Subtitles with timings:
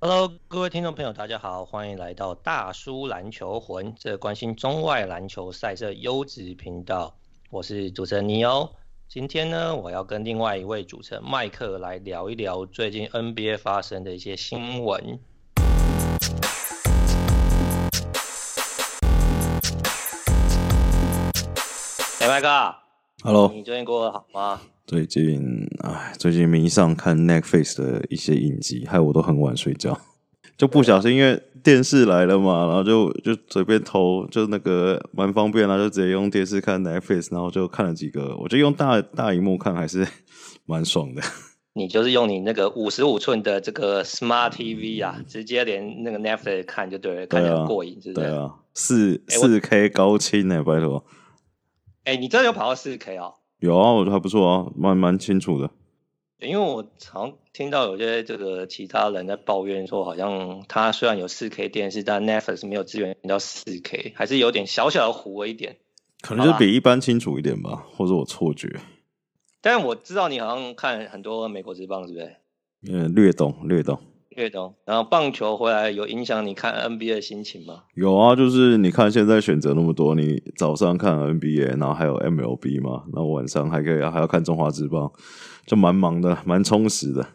[0.00, 7.14] Hello，各位听众朋友，大家好，欢迎来到大叔篮球魂，这关心中外篮球赛事优质频道。
[7.50, 8.70] 我是主持人尼欧。
[9.08, 15.18] 今天呢，我要跟另外一位主持人麦克来聊一聊最近 NBA 发生的一些新闻。
[22.20, 22.74] 哎，麦克
[23.22, 24.62] ，Hello，你最近过得好吗？
[24.86, 25.53] 最近，
[25.84, 30.00] 哎，最近迷上看 Netflix 的一些影集，害我都很晚睡觉，
[30.56, 40.06] 就不小心因为电视来了嘛，然后就就随便投，就那个蛮方便啦，就直接用电视看 Netflix，然后就看了几个，我觉得用大大荧幕看还是
[40.64, 41.22] 蛮爽的。
[41.76, 48.26] 你就是用你那个五十五寸的这个 Smart TV 啊，直接连那个 Netflix 看就对了，看得很过瘾，是不是？
[48.26, 51.04] 对啊，四四 K 高清呢，拜托。
[52.04, 53.34] 哎、欸，你真的有跑到四 K 哦？
[53.64, 55.70] 有啊，我觉得还不错啊，蛮蛮清楚的。
[56.38, 65.78] 因为我常听到有些这个其他人在抱怨说，好像他虽然有四 K 电视，但 Netflix 没有支援到四 K，还是有点小小的糊了一点。
[66.20, 68.80] 可能就比一般清楚一点吧，或者我错觉。
[69.62, 72.36] 但我知道你好像看很多美国之棒，是不是？
[72.86, 73.98] 嗯，略懂略懂。
[74.36, 77.84] 乐懂，然后棒球回来有影响你看 NBA 的心情吗？
[77.94, 85.12] 有啊，就是你看现在选择那么多，你早上看 NBA，然后还有 MLB 嘛，然后晚上还可以还要看中华职棒，
[85.66, 87.26] 就蛮忙的，蛮充实的。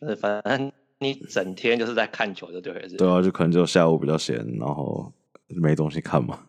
[0.00, 2.88] 就是反正你整天就是在看球，就对了。
[2.98, 5.12] 对啊，就可能就下午比较闲，然后
[5.48, 6.40] 没东西看嘛。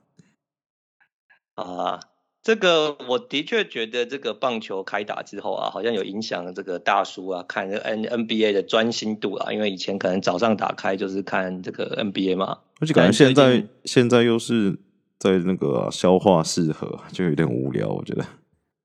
[1.55, 1.99] 啊。
[2.43, 9.53] 这个我的确觉得，这个棒球开打之后啊，好像有影响这个大叔啊看这 N N B A 的专心度啊。
[9.53, 14.77] 因为以前可能早上打开就是看这个 N B A 嘛，而且感觉现在现在又是
[15.17, 18.25] 在那个、啊、消化适合，就有点无聊，我觉得。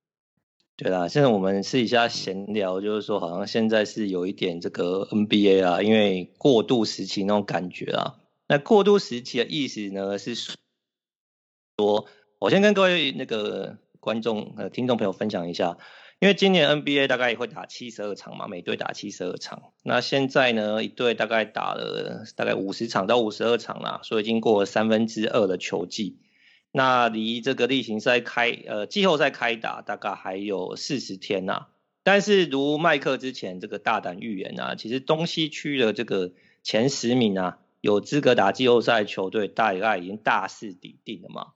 [0.79, 8.15] 对啦，现在我们试一下闲聊，就是说好像现在是有一点这个 N B A 啊，因为过渡时期那种感觉啊。
[8.47, 12.07] 那过渡时期的意思呢，是说。
[12.41, 15.77] 我先跟各位那个观众呃听众朋友分享一下，
[16.21, 19.73] 因为今年 NBA 大概也会打七十二场嘛，每队打七十二场。
[19.83, 26.21] 那现在呢，一队大概打了大概五十场到五十二场啦，所以已经过了三分之二的球季。
[26.71, 31.67] 那离这个例行赛开呃季后赛开打大概还有四十天呐。
[32.05, 36.31] 但是如麦克之前这个大胆预言啊，其实东西区的这个
[36.63, 41.49] 前十名啊，有资格打季后赛球队大概已经大势已定了嘛。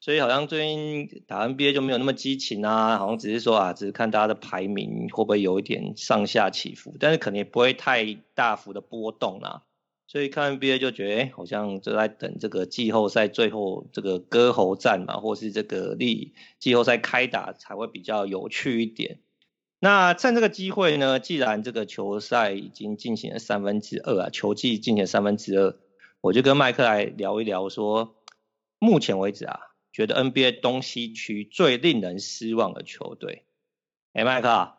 [0.00, 9.64] 所以好像最近打 NBA 就没有那么激情啊，好像只是说啊，只是看大家的排名会不会有一点上下起伏，但是可能也不会太大幅的波动啦。
[10.06, 19.18] 所以看 NBA 就觉得，欸，好像就在等这个季后赛最后这个割喉战嘛，或是这个例季后赛开打才会比较有趣一点。
[19.80, 25.76] 那趁这个机会呢，既然这个球赛已经进行了三分之二啊，球季进行了三分之二，
[26.22, 28.14] 我就跟麦克来聊一聊说，
[28.78, 29.67] 目前为止啊。
[29.98, 33.42] 觉得 NBA 东西区最令人失望的球队，
[34.12, 34.74] 哎，麦克，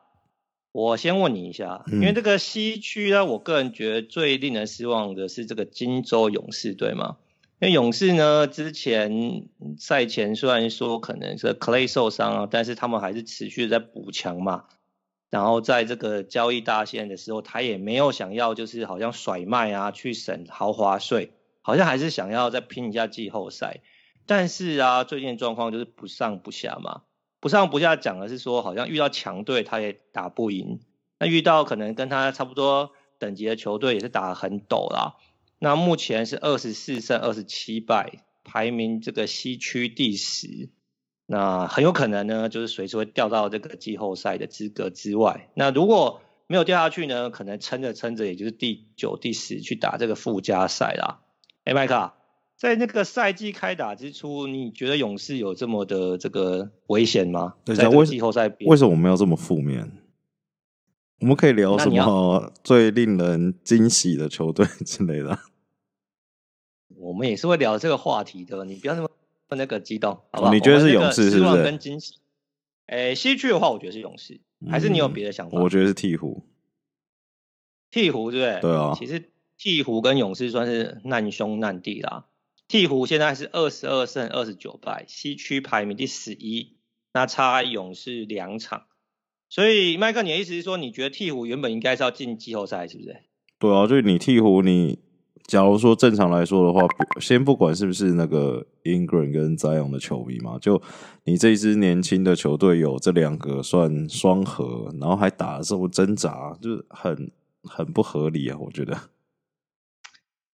[0.72, 7.18] 我先问你一下，因为这个西区呢，我个人觉得最令人失望的是这个金州勇士队嘛。
[7.60, 14.68] 因为勇士呢，之前赛前虽然说可能是 Clay 受伤啊，但是他们还是持续的在补强嘛。
[15.30, 23.82] 然后在这个交易大限的时候，他也没有想要就是好像甩卖啊，去省豪华税，好像还是想要再拼一下季后赛。
[24.30, 27.02] 但是啊，最近状况就是不上不下嘛，
[27.40, 30.82] 不上不下讲的是说，好像遇到强队他也打不赢，
[31.18, 35.16] 那遇到可能跟他差不多等级的球队也是打得很抖啦。
[35.58, 40.70] 那目前是二十四胜二十七败，排名这个西区第十，
[41.26, 45.50] 那很有可能呢，就是随时会掉到这个季后赛的资格之外。
[45.56, 51.22] 那如果没有掉下去呢，可能撑着撑着，也就是第九、第十去打这个附加赛啦。
[51.64, 52.19] 哎，麦克。
[52.60, 57.56] 在那个赛季开打之初，你觉得勇士有这么的这个危险吗？
[57.64, 59.90] 对，在季后赛为什么我们要这么负面？
[61.22, 65.40] 我们可以聊什么最令人惊喜的球队之类的？
[66.98, 69.10] 我们也是会聊这个话题的，你不要那么
[69.52, 70.54] 那个激动，好不好？
[70.54, 71.64] 你觉得是勇士是不是？
[71.64, 72.16] 跟惊喜？
[72.88, 75.58] 诶，西区的话，我觉得是勇士，还是你有别的想法？
[75.58, 76.42] 嗯，我觉得是鹈鹕，
[77.90, 78.60] 鹈鹕对不对？
[78.60, 82.26] 对啊，其实鹈鹕跟勇士算是难兄难弟啦。
[82.70, 86.78] 鹈鹕现在是二十二胜二十九败，西区排名第十一，
[87.14, 88.84] 那差勇士两场。
[89.50, 93.24] 所以麦克，你的意思是说，你觉得鹈鹕原本应该是要进季后赛，是不是？
[93.58, 95.00] 对啊，就是你鹈鹕，你
[95.48, 96.86] 假如说正常来说的话，
[97.20, 100.80] 先不管是不是那个 Ingram 跟 Zion 的球迷嘛，就
[101.24, 107.32] 你这一支年轻的球队有这两个算双核，然后还打的这么挣扎，就是很
[107.64, 108.96] 很不合理啊，我觉得。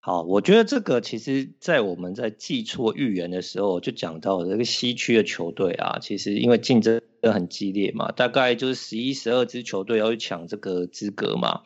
[0.06, 11.62] 好，我觉得这个其实，在我们在季初预言的时候就讲到，这个西区的球队啊，其实因为竞争很激烈嘛，大概就是十一、十二支球队要去抢这个资格嘛。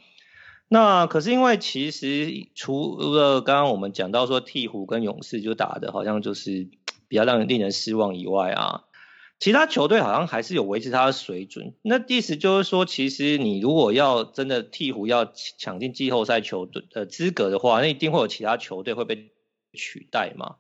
[0.70, 6.70] 那可是因为其实除了刚刚我们讲到说鹈鹕跟勇士就打的好像就是
[7.10, 8.84] 比较让人令人失望以外啊。
[9.40, 19.32] 其他球队好像还是有维持他的水准，那意思就是说，其实你如果要真的鹈鹕要抢进季后赛球队的资格的话，那一定会有其他球队会被
[19.74, 20.58] 取代嘛。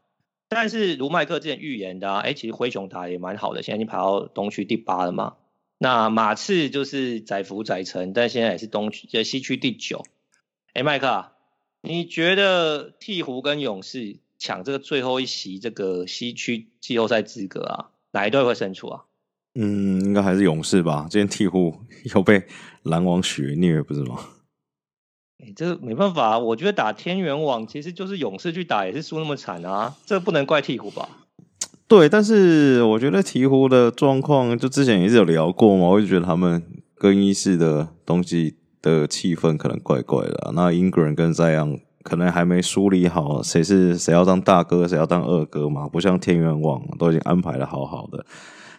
[0.47, 5.35] 但是如麦克之前预言的，啊，哎，其实灰熊打也蛮好的，现在已经排到东区第八了嘛。
[5.77, 10.05] 那马刺就是载福载沉，但现在也是东区在西区第九。
[10.73, 11.33] 哎，麦克啊，
[11.81, 17.91] 你觉得鹈鹕跟勇士抢这个最后一席这个西区季后赛资格啊？
[18.11, 19.03] 哪一队会胜出啊？
[19.55, 21.07] 嗯，应该还是勇士吧。
[21.09, 21.75] 今天鹈鹕
[22.15, 22.43] 又被
[22.83, 24.17] 篮网血虐，不是吗？
[25.41, 31.09] 哎、欸，这没办法，我觉得打天元网其实就是勇士去打也是输那么惨啊，这不能怪鹈鹕吧？
[31.87, 36.61] 对，但是我觉得鹈鹕的状况，就之前也是有聊过嘛，我就觉得他们
[36.93, 40.51] 更衣室的东西的气氛可能怪怪的、啊。
[40.53, 41.81] 那 Ingram 跟 Zion。
[42.03, 45.87] 可能还没梳理好谁是谁要当大哥，谁要当二哥嘛？
[45.87, 48.25] 不像天元网都已经安排的好好的。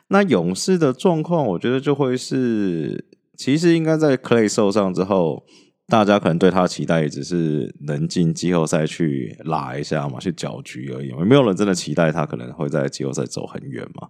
[0.09, 3.07] 那勇士的状况，我觉得就会是，
[3.37, 5.45] 其实应该在 Clay 受伤之后，
[5.87, 11.13] 大家可能对他的期待也只是能进季后赛去拉一下嘛，去搅局而已。
[11.25, 14.09] 没有人真的期待他可能会在季后赛走很远嘛。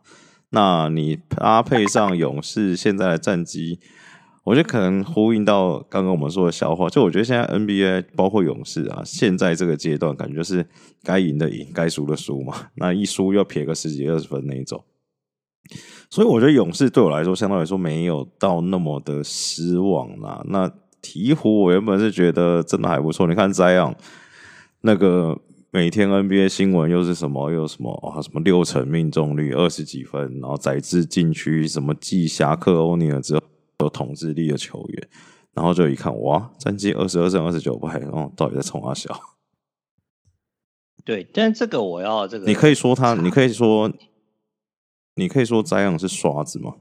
[0.51, 3.81] 那你搭配上勇士现在的战绩。
[4.51, 10.67] 我觉得可能呼应到刚刚我们说的笑话，就我觉得现在 NBA 包括勇士啊，现在这个阶段感觉是
[11.05, 12.67] 该赢的赢，该输的输嘛。
[12.75, 14.83] 那一输要撇个十几二十分那一种，
[16.11, 20.45] 所以我觉得勇士对我来说，相对来说没有到那么的失望啦。
[20.49, 20.69] 那
[21.01, 23.95] 鹈鹕我原本是觉得真的还不错，你看 Zion
[24.81, 25.39] 那个
[25.71, 33.40] 每天 NBA 新闻又是什么又什么啊，什么六成命中率二十几分，然后宰制禁区，什么继侠客欧尼尔之后。
[33.85, 35.09] 有统治力的球员，
[35.53, 39.21] 然后就一看，哇，战绩二十二胜二十九败，然后到底在冲三小？
[41.05, 43.91] 对，但这个我要这个，你可以说他，你可以说，
[45.15, 46.77] 你可以说 Zion 是刷子吗？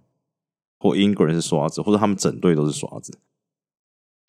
[0.77, 3.17] 或 Ingram 是刷子，或者他们整队都是刷子？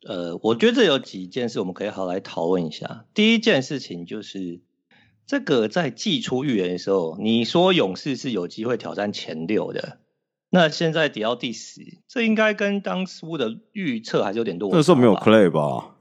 [0.07, 3.05] 呃，我觉得这有几件事我们可以好来讨论一下。
[3.13, 4.61] 第一件事情就是，
[5.27, 9.99] 这个在季初预言的时候，你说勇士是有机会挑战前六的。
[10.53, 14.77] 那现在跌到第十，这应该跟当初的预测还是有点落差。
[14.77, 15.95] 那时候没有 Clay 吧？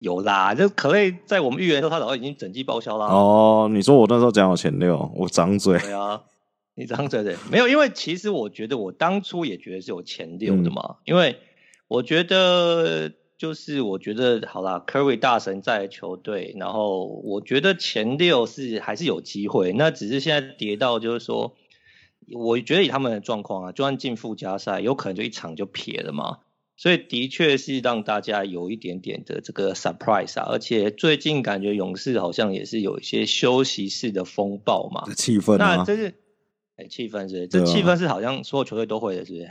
[0.00, 3.06] 有啦，就 Clay 在我们预言的时候，他早就已经整季报销啦。
[3.06, 5.78] 哦，你说我那时候讲有前六，我张嘴。
[5.78, 6.22] 对啊，
[6.74, 11.38] 你张嘴对，没有，因为其实我觉得我当初也觉得是有前六的嘛，嗯、因为
[11.88, 21.54] 我觉得就是我觉得好啦，Curry 大神在球队，然后我觉得前六是还是有机会，那只是现在跌到就是说。
[22.32, 26.38] 我觉得以他们的状况啊，就算进附加赛，有可能就一场就撇了嘛。
[26.76, 30.46] 所以的确是让大家有一点点的这个 surprise 啊。
[30.48, 35.76] 而且最近感觉勇士好像也是有一些休息室的风暴嘛，气氛啊。
[35.76, 36.14] 那这是
[36.76, 39.50] 哎，气氛是这气氛是好像所有球队都会的，是不是？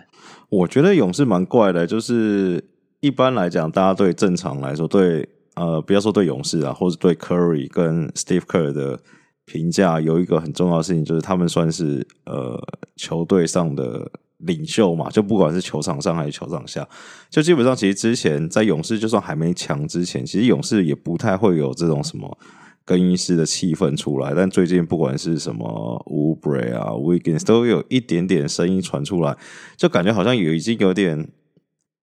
[0.50, 2.64] 我觉得勇士蛮怪的，就是
[3.02, 9.00] 一般来讲，大家对正常来说，对呃，不要说对勇士啊，或者对 Curry 跟 Steve Kerr 的。
[9.48, 12.62] 评价有一个很重要的事情，就是他们算是呃
[12.98, 16.86] 球队上的领袖嘛，就不管是球场上还是球场下，
[17.30, 22.38] 就基本上其实之前在勇士就算还没强之前，其实勇士也不太会有这种什么
[22.84, 24.34] 更衣室的气氛出来。
[24.36, 25.66] 但最近不管是什么
[26.08, 29.38] Oubre 啊、Wiggins 都有一点点声音传出来，
[29.78, 31.30] 就感觉好像有已经有点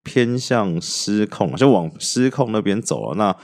[0.03, 3.17] 偏向失控，就往失控那边走了。
[3.17, 3.37] 那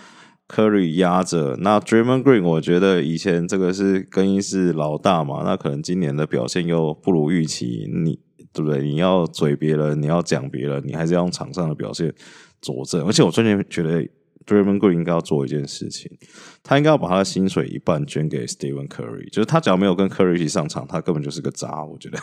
[0.50, 8.18] Curry 压着，那 Draymond Green，我觉得以前这个是更衣室老大嘛，那可能今年的表现又不如预期，你
[8.52, 8.82] 对不对？
[8.82, 12.12] 你要嘴别人，你要讲别人，你还是要用场上的表现
[12.60, 13.06] 佐证。
[13.06, 14.02] 而且我最近觉得
[14.44, 16.10] Draymond Green 应该要做一件事情，
[16.64, 21.84] 他应该要把他的薪水一半捐给 Stephen Curry，就是他只要没有跟 Curry 一起上场，他根本就是个渣。
[21.84, 22.18] 我觉得，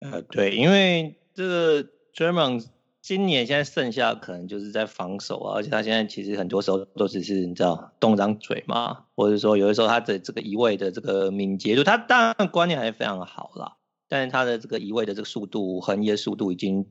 [0.00, 1.82] 呃，对，因为这个
[2.14, 2.66] Draymond。
[3.02, 13.76] 今年现在剩下可能就是在防守啊，而且他现在其实很多时候都只是你知道动张嘴嘛，或者说有的时候他的这个移位的这个敏捷度，他当然观念还是非常好啦，
[14.08, 16.86] 但是他的这个移位的这个速度、横移的速度已经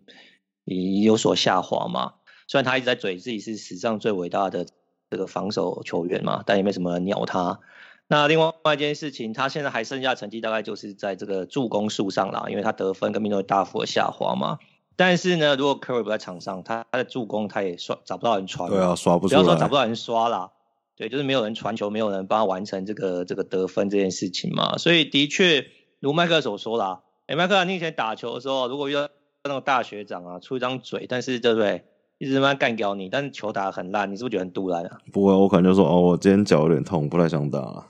[0.65, 2.15] 已有所下滑嘛。
[2.50, 4.65] 虽然他一直在嘴自己是史上最伟大的
[5.10, 7.62] 这个防守球员嘛，但也没什么人鸟他。
[8.10, 14.60] 那另外一件事情，他现在还剩下成绩大概就是在这个助攻数上啦，因为他得分跟命中率大幅的下滑嘛。
[15.01, 19.41] 但是呢，如果 Curry 不在场上，他他的助攻他也刷找不到人传，对啊，刷不出来。
[19.41, 20.51] 不要说找不到人刷啦，
[20.96, 24.77] 对，就是没有人传球，没有人帮他完成这个这个得分这件事情嘛。
[24.77, 25.65] 所以的确，
[26.00, 29.10] 如麦克所说啦，哎，麦克，你以前打球的时候，如果遇到
[29.43, 31.84] 那种大学长啊，出一张嘴，但是对不对？
[32.20, 35.00] 一直他妈干掉你，但是球打得很烂，你是不是觉得很堵然啊？
[35.12, 37.88] 不会，我可能就说哦，我今天脚有点痛，不太想打了。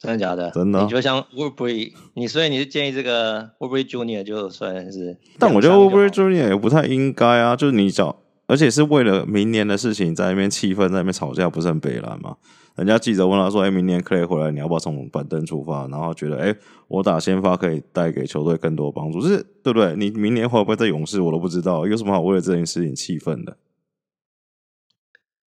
[0.00, 0.50] 真的假的？
[0.50, 0.84] 真的、啊。
[0.84, 12.36] 你就像 Woodbury，你所以你是建议这个 Woodbury Junior 就算是，但我觉得 Woodbury Junior 也不太应该啊，就是你找，而且是为了明年的事情在那边气氛，在那边吵架，不是很北烂吗？
[12.76, 16.56] 人家记者问他说：“哎、欸，明年 Clay 回来，你要不要从板凳出发？”然后觉得：“哎、欸，
[16.88, 19.94] 我打先发可以带给球队更多帮助，就是对不对？
[19.96, 23.58] 你明年会不会在勇士，我都不知道，有什么好为了这件事情气愤的？”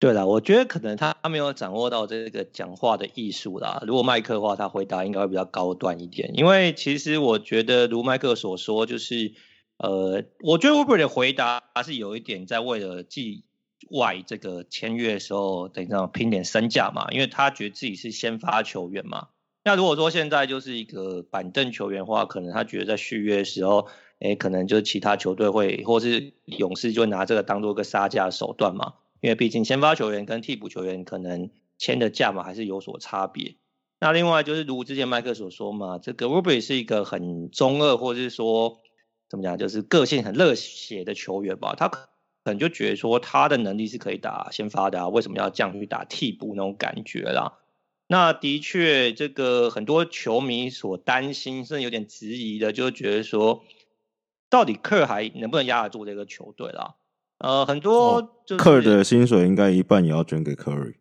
[0.03, 3.81] 对啦，我觉得可能他没有掌握到这个讲话的艺术啦。
[3.87, 6.31] 如果麦克的话，他回答应该会比较高段一点。
[6.33, 9.31] 因为其实我觉得，如麦克所说，就是
[9.77, 13.45] 呃，我觉得 Woodbury 的回答还是有一点在为了季
[13.91, 17.07] 外这个签约的时候，等一下拼点身价嘛。
[17.11, 19.29] 因为他觉得自己是先发球员嘛。
[19.63, 23.87] 那如果说现在就是一个板凳球员的话，可能他觉得在续约的时候，
[24.19, 28.95] 诶，可能就是其他球队会，或是勇士就拿这个当做一个杀价手段嘛。
[29.23, 33.55] 因为毕竟先发球员跟替补球员可能签的价码还是有所差别。
[34.01, 38.79] 那另外就是如之前麦克所说嘛，这个 Woodbury 是一个很中二，或者是说
[39.29, 41.73] 怎么讲，就是个性很热血的球员吧。
[41.77, 42.09] 他可
[42.43, 47.59] 能就觉得说他的能力是可以打先发的啊，为什么要这样去打替补那种感觉啦？
[48.07, 53.63] 那的确，这个很多球迷所担心，甚至有点质疑的，就觉得说，
[54.49, 56.95] 到底克还能不能压得住这个球队啦？
[57.39, 60.93] 呃，很多就是科尔的薪水应该一半也要捐给 Curry。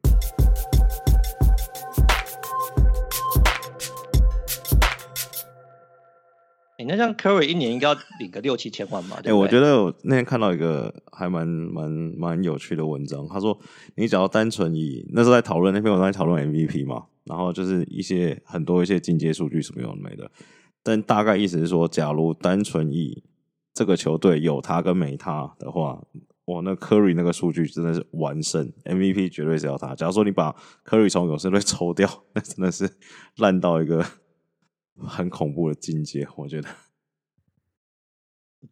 [6.79, 9.19] 哎，那像 Curry 一年应该要领个六七千万吧？
[9.19, 13.57] 哎、欸，我觉得我那天看到一个还蛮蛮蛮有趣的文章，他说，
[13.95, 20.29] 你只要单纯以那时候在讨论那篇文章在讨论 MVP 嘛，然后就是一些很多一些进阶数据什么有的没的，
[20.83, 23.23] 但大概意思是说，假如单纯以
[23.75, 26.03] 这个球队有他跟没他的话。
[26.47, 29.95] 哇，那 Curry 那个数据真的是完胜，MVP 绝对是要他。
[29.95, 30.53] 假如说你把
[30.85, 32.91] Curry 从勇士队抽掉， 那真的是
[33.37, 34.05] 烂到一个
[34.99, 36.27] 很恐怖的境界。
[36.37, 36.69] 我觉得，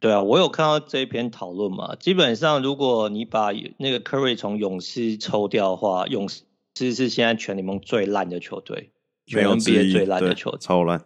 [0.00, 1.94] 对啊，我有看到这一篇讨论嘛。
[1.94, 6.42] 基本上，如果你把那个 Curry 从勇士抽掉的话，勇士
[6.92, 8.90] 是现在全联盟最烂的球队，
[9.26, 11.04] 全 NBA 最烂的球队，超烂。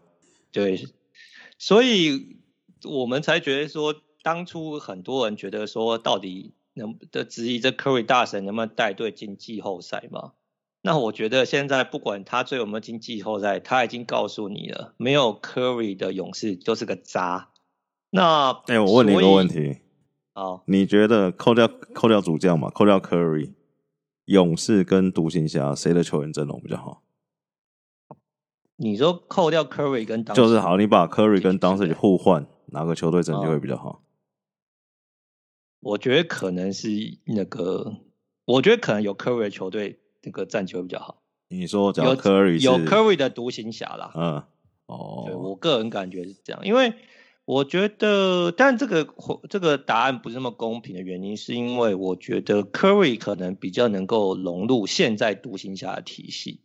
[0.50, 0.82] 对，
[1.58, 2.38] 所以
[2.84, 3.94] 我们才觉得说。
[4.24, 10.32] 当初很多人觉得说，到底能的质疑这 Curry 大神能不能带队进季后赛吗？
[10.80, 17.50] 那我觉得现在不管他最后有没有进季后赛，他已经告诉你了，没有 Curry 的勇士就是个渣。
[18.08, 19.80] 那哎、欸，我问你一个问题，
[20.32, 23.52] 好，你觉得扣掉扣掉主将嘛，扣掉 Curry，
[24.24, 27.02] 勇士跟独行侠谁的球员阵容比较好？
[28.76, 34.02] 你说扣掉 Curry 跟当就是好，你把 Curry 跟当时互换，哪个球队整体会比较好？
[35.80, 36.88] 我觉得可能是
[37.24, 37.96] 那个，
[38.46, 41.22] 我觉得可能有 Curry 的球队那个战绩会比较好。
[41.48, 44.12] 你说有 Curry 有 Curry 的独行侠啦。
[44.14, 44.42] 嗯，
[44.86, 46.94] 哦，对，我个人感觉是这样，因为
[47.44, 49.06] 我觉得，但这个
[49.50, 56.62] 这个答案不是那么公平的原因，是因为我觉得 Curry 可能比较能够融入现在独行侠的体系，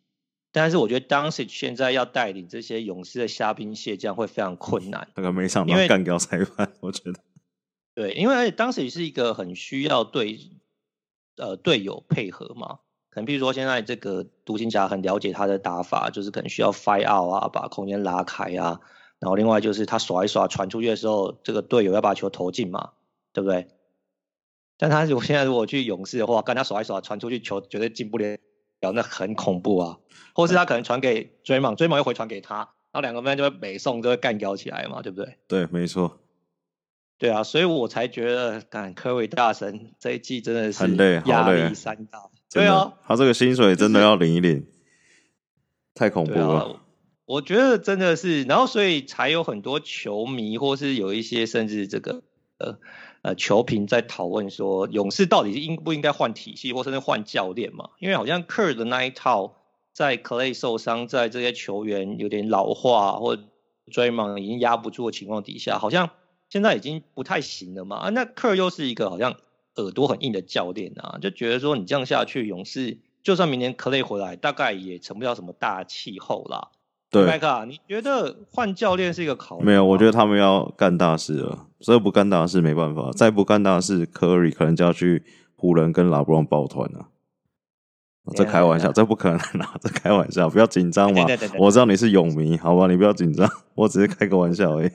[0.52, 5.08] 但是我觉得 Doncic 现在要带领这些勇士的虾兵蟹将会非常困难。
[5.16, 7.20] 那个没想到干掉裁判，我觉得。
[7.96, 10.40] 对，因为而且当时也是一个很需要队
[11.36, 12.80] 呃队友配合嘛，
[13.10, 18.80] 可能比如说现在这个独行侠很了解他的打法，就是可能需要 fight out 啊，把空间拉开啊，
[19.20, 22.94] 然后另外就是他耍一耍传出去的时候，这个队友要把球投进嘛，
[23.34, 23.68] 对不对？
[24.78, 28.38] 但他如果现在如果去勇士的话，跟他耍一耍传出去球绝对进不了，
[28.82, 29.98] 那很恐怖啊。
[30.34, 32.56] 或是他可能传给追梦，追梦又回传给他，
[32.92, 35.38] 然后两个人就会北宋就会干掉起来嘛，对不对？
[35.48, 36.20] 对，没错。
[37.18, 42.30] 对啊，所以我才觉得，干科维大神这一季真的是很累，压力山大。
[42.54, 44.66] 对啊，他这个薪水真的要领一领，
[45.94, 46.82] 太恐怖了，啊。
[47.26, 52.24] 我觉得真的是，然后所以才有很多球迷，或是有一些甚至这个
[52.58, 52.80] 呃
[53.22, 57.90] 呃球评在讨论说，勇士到底是应不应该换体系，或甚至换教练嘛？
[58.00, 59.56] 因为好像科尔的那一套，
[59.94, 63.38] 在 Clay 受伤，在这些球员有点老化或
[63.92, 66.10] 追梦已经压不住的情况底下，好像。
[66.52, 67.98] 现在已经不太行了嘛？
[67.98, 69.36] 啊，那克尔又是一个好像
[69.76, 76.70] 耳朵很硬的教练啊，就觉得说你这样下去，勇士就算明年克雷回来，大概也成不了什么大气候啦。
[77.12, 79.66] 对，麦克，你觉得换教练是一个考虑？
[79.66, 85.24] 没有，我觉得他们要干大事了，所以不干大事没办法，再不干大事，科尔可能就要去
[85.56, 87.10] 湖人跟拉布朗抱团了。
[88.36, 89.76] 这开玩笑，这不可能啊！
[89.82, 91.26] 这开玩笑，不要紧张嘛。
[91.58, 92.86] 我知道你是泳迷，好吧？
[92.86, 94.92] 你不要紧张，我只是开个玩笑而已。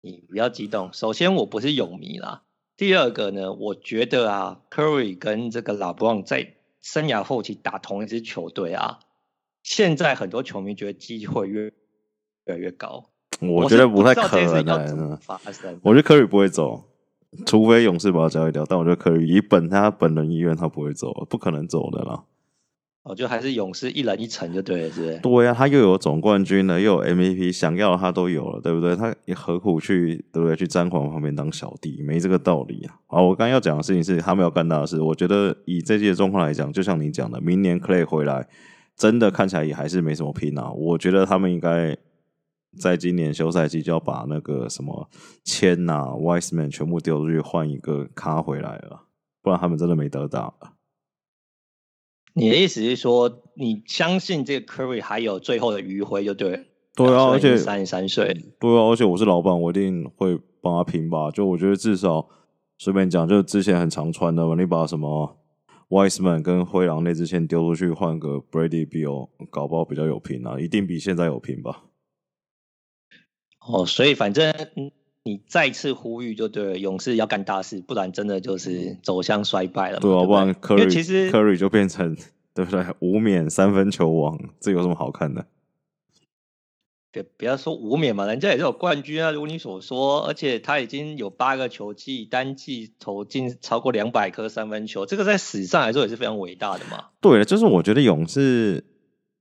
[0.00, 0.90] 你不要激动。
[0.92, 2.44] 首先，我不是泳迷啦。
[2.76, 9.00] 第二个呢，我觉得啊，Curry 跟这个 LeBron 在生涯后期打同一支球队啊，
[9.62, 11.72] 现在很多球迷觉得机会越越
[12.46, 13.10] 来越高。
[13.40, 15.18] 我觉得不太可能。
[15.82, 16.84] 我觉得 Curry 不会走。
[17.44, 22.22] 除非勇士把他交易掉，但我觉得科里以本他本人意愿，他不会走，不可能走的啦。
[23.02, 25.18] 哦，就还是勇士一人一城就对了，是不是？
[25.18, 28.94] 对呀、啊，他又有总冠军了，又有 MVP，想要的他都有了，对不对？
[28.94, 30.54] 他也何苦去，对不对？
[30.54, 32.94] 去詹皇旁边当小弟，没这个道理啊。
[33.08, 35.00] 啊，我刚刚要讲的事情是他没有干大事。
[35.02, 38.46] 我觉得以这届的状况来讲，就像你讲的，明年 Clay 回来，
[38.96, 40.70] 真的看起来也还是没什么拼啊。
[40.70, 41.96] 我觉得他们应该。
[42.78, 45.08] 在今年休赛季就要把那个什么
[45.44, 49.04] 签呐、啊、Wiseman 全部丢出去换一个咖回来了，
[49.42, 50.72] 不然他们真的没得打了。
[52.34, 56.66] 你的意思是说，你相信这个 Curry 还有最后的余晖，就对？
[56.96, 61.30] 对啊，而且三十三岁，对啊，而且我是老板，我一定会帮他拼吧。
[61.30, 62.28] 就我觉得至少
[62.78, 65.36] 随便讲，就之前很常穿的嘛，你把什么
[65.88, 71.84] Wiseman 跟灰狼那支签丢出去换个 Bradley Bill，搞不好比较有拼啊，一定比现在有拼吧。
[73.66, 74.52] 哦，所以反正
[75.22, 80.00] 你再次呼吁就对了，勇士要干大事，不然真的就是走向衰败了。
[80.00, 82.14] 对啊，对不然 Curry 其实 Curry 就变成
[82.52, 82.84] 对不对？
[82.98, 85.46] 无冕三分球王，这有什么好看的？
[87.10, 97.06] 别不要说无冕嘛，人家也是有冠军啊，如你所说，而且他已经有八个球季单季投进超过两百颗三分球，这个在史上来说也是非常伟大的嘛。
[97.22, 98.84] 对了，就是我觉得勇士。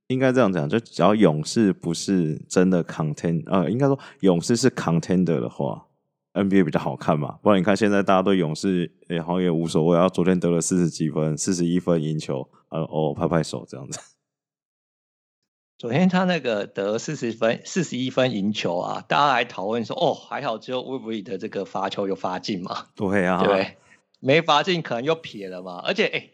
[0.07, 5.87] 应该这样讲，就只要勇士不是真的 contend，呃，应该说勇士是 contender 的话
[6.33, 7.39] ，NBA 比较好看嘛。
[7.41, 9.95] 不然你看现在大家对勇士，哎、欸，好像也无所谓。
[9.95, 13.99] 然后昨天得了四十几分，四十一分赢球，呃，哦，拍拍手这样子。
[15.79, 22.87] 昨天他那个得四十分，四十一分赢球啊，大家来讨论说，哦，还好只有 Woodbury 的这个罚球有罚进嘛。
[22.95, 23.77] 对啊，对，
[24.19, 25.81] 没罚进可能又撇了嘛。
[25.83, 26.33] 而且，哎、欸，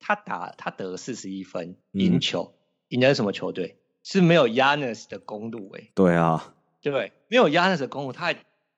[0.00, 2.52] 他打他得了四十一分赢球。
[2.54, 2.57] 嗯
[2.88, 3.76] 赢的是什么球队？
[4.04, 5.90] 是没有 Giannis 的公路哎、欸。
[5.94, 7.12] 对啊，对？
[7.28, 8.36] 没有 Giannis 的公路，他还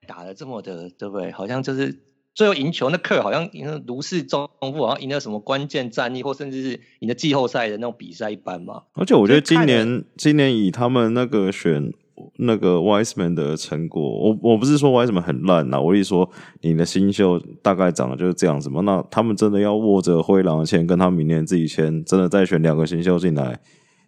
[0.08, 1.30] 打得这么的，对不对？
[1.30, 2.02] 好像就是
[2.34, 8.84] 最后赢球，那克尔好像赢了如释重负，好像赢了什么关键战役，或甚至是赢了季后赛的那种比赛一般嘛。
[8.94, 11.92] 而且我觉得今年今年以他们那个选
[12.38, 16.28] 那个 Wiseman 的成果，我我不是说 Wiseman 很烂呐，我一说
[16.62, 18.80] 你的新秀大概长得就是这样子嘛。
[18.80, 23.60] 那他们真的要握着灰狼的签，跟他明年自己签，真的再选两个新秀进来。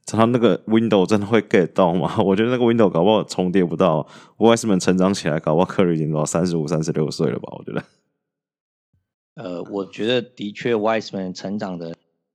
[0.05, 2.17] 他那个 window 真的会 get 到吗？
[2.25, 4.07] 我觉得那个 window 搞不好重叠不到。
[4.39, 7.53] Wiseman 成长起来，搞不好 Curry 已经到三十五、三十六岁了吧？
[7.57, 7.85] 我觉得。
[9.35, 11.95] 呃，我觉得的确 Wiseman 成长的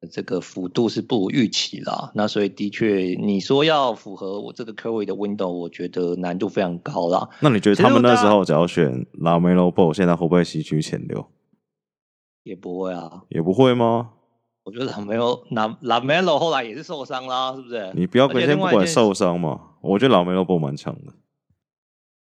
[0.10, 2.12] 这个幅度是不如预期啦。
[2.16, 7.30] 那所以的确，你说要符合我这个 Curry 的 window，我觉得难度非常高啦。
[7.42, 11.28] 那你觉得他们那时候只要选 LaMelo Ball，现在会不会西区前六？
[12.44, 13.24] 也不会啊。
[13.30, 14.14] 也不会吗？
[14.68, 17.90] 我觉得没有拉拉梅罗后来也是受伤啦，是不是？
[17.96, 21.14] 你不要跟先不管受伤嘛，我觉得拉梅罗不蛮强的。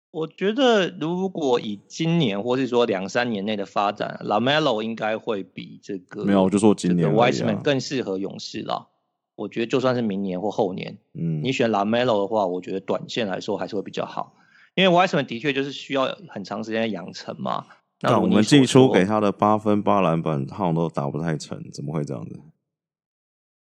[0.09, 8.87] 我觉得如果以今年或是说两三年内的发展，拉梅罗应该会比这个没有，我就说今年 Wiseman 更适合勇士啦。
[9.35, 14.33] 我觉得就算是明年或后年，嗯，你选拉梅罗的话，我觉得短线来说还是会比较好，
[14.73, 17.67] 因为 Wiseman 的确就是需要很长时间的养成嘛。
[18.01, 22.39] 那我们季初给他的八分八篮板，好像都打不太成，怎么会这样子？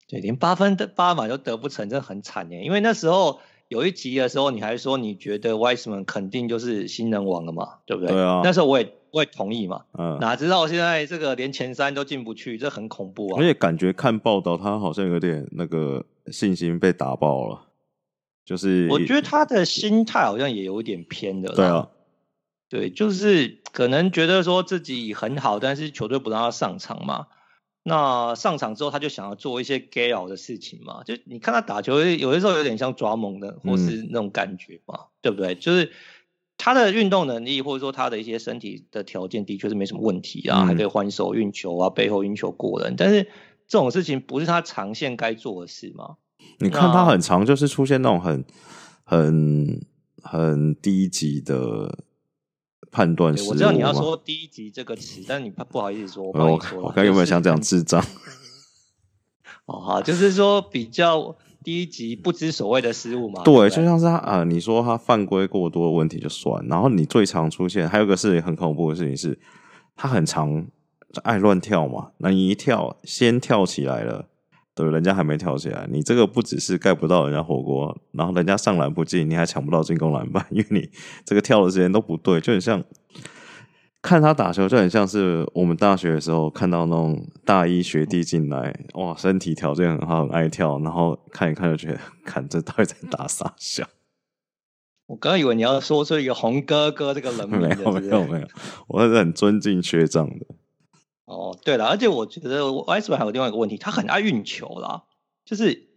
[0.07, 2.63] 对，连八分的八码都得不成，真的很惨耶。
[2.63, 8.13] 因为那时候有一集的时候，你还说你觉得 Wiseman 肯定就是新人王了嘛，对不对？
[8.13, 8.41] 对啊。
[8.43, 9.83] 那时候我也我也同意嘛。
[9.97, 10.17] 嗯。
[10.19, 13.39] 哪知道现在这个连前三都进不去，这很恐怖啊。
[13.39, 17.61] 而且感觉看报道，他好像有点那个信心被打爆了，
[18.45, 21.53] 就是我觉得他的心态好像也有一点偏的。
[21.53, 21.89] 对啊。
[22.75, 27.27] 对，就是可能觉得说自己很好，但是球队不让他上场嘛。
[27.83, 31.03] 那上场之后，他就想要做一些 gale 的事情嘛。
[31.05, 35.55] 就你看他打球，有的时候有点像抓猛的，或是那种感觉嘛，嗯、对不对？
[35.55, 35.89] 就是
[36.57, 42.95] 他的运动能力，或者说他的一些身体的条件，的确是没什么问题啊，嗯、还可以换手运球啊，背后运球过人。
[42.97, 43.23] 但是
[43.69, 46.17] 这种事情不是他长线该做的事嘛。
[46.59, 48.43] 你看他很长，就是出现那种很
[49.05, 49.79] 很
[50.21, 51.99] 很低级的。
[52.95, 53.49] 判断失误。
[53.49, 56.81] 我知道你要说低级这个词，但是你不好意思说，我帮你说。
[56.81, 58.01] 我刚有没有想讲智障？
[59.67, 63.43] 哦，好，就是说比较低级、不知所谓的失误嘛。
[63.43, 69.37] 对，对就像是他啊、呃，你说他犯规过多的问题就算，然后你最常出现还有个事情很恐怖的事情是，
[69.97, 70.65] 他很常
[71.23, 72.11] 爱乱跳嘛。
[72.19, 74.29] 那你一跳，先跳起来了，
[74.75, 80.89] 对，人家还没跳起来，你这个不只是盖不到人家火锅，然后人家上篮不进，你还抢不到进攻篮板， 因为你
[81.23, 82.83] 这个跳的时间都不对，就很像
[84.01, 93.87] 看他打球，就很像是我们大学的时候看到那种大一学弟进来，哇，身体条件很好，很爱跳，然后看一看就觉得，看这到底在打啥笑？
[95.07, 98.47] 我刚刚以为你要说出一个红哥哥这个人名，没有没有没有，
[98.87, 100.45] 我还是很尊敬学长的。
[101.25, 105.03] 哦，对了，而且我觉得 Wiseman 还有另外一个问题，他很爱运球啦。
[105.43, 105.87] 就是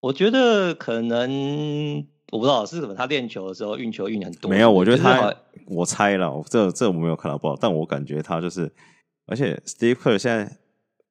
[0.00, 4.50] 我觉得可能我不知道是什么，他练球的时候运球运很多。
[4.50, 5.34] 没有，我觉得他，
[5.66, 8.72] 我猜了，这这我没有看到报，但我感觉他就是，
[9.26, 10.58] 而且 Steve Kerr 现在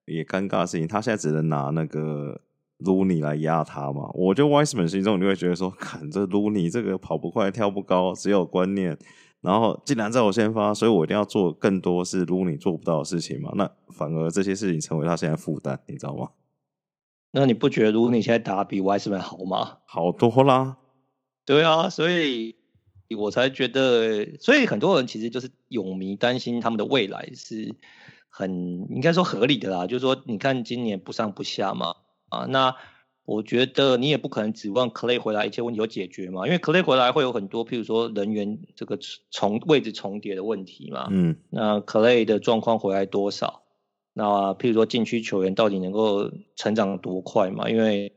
[0.05, 2.41] 也尴尬的事情，他现在只能拿那个。
[2.79, 4.09] Looney 来压他嘛？
[4.13, 8.97] 我觉得 Wiseman 心中你会觉得说， 看这 Looney 这个跑不快、跳不高，只有观念。
[9.41, 13.51] 然后既然在我先发，所以我一定要做更多是 Looney 做不到的事情嘛。
[13.55, 16.29] 那反而这些事情成为他现在负担，你知道吗？
[17.31, 19.77] 那你不觉得 Looney 现在打比 Wiseman 好吗？
[19.85, 20.77] 好多啦。
[21.45, 22.55] 对啊，所以
[23.17, 27.75] 我才觉得，所以很多人其实就是勇迷担心他们的未来是
[28.29, 29.87] 很应该说合理的啦。
[29.87, 31.95] 就是说，你看今年不上不下嘛。
[32.29, 32.75] 啊，那
[33.29, 38.97] 我觉得你也不可能指望 Clay 回来一切问题都解决嘛，因为 Clay 回来会有很多，譬如说人员这个
[39.29, 41.07] 重位置重叠的问题嘛。
[41.11, 41.35] 嗯。
[41.51, 43.61] 那 Clay 的状况回来多少？
[44.13, 47.69] 那譬如说禁区球员到底能够成长多快嘛？
[47.69, 48.11] 因为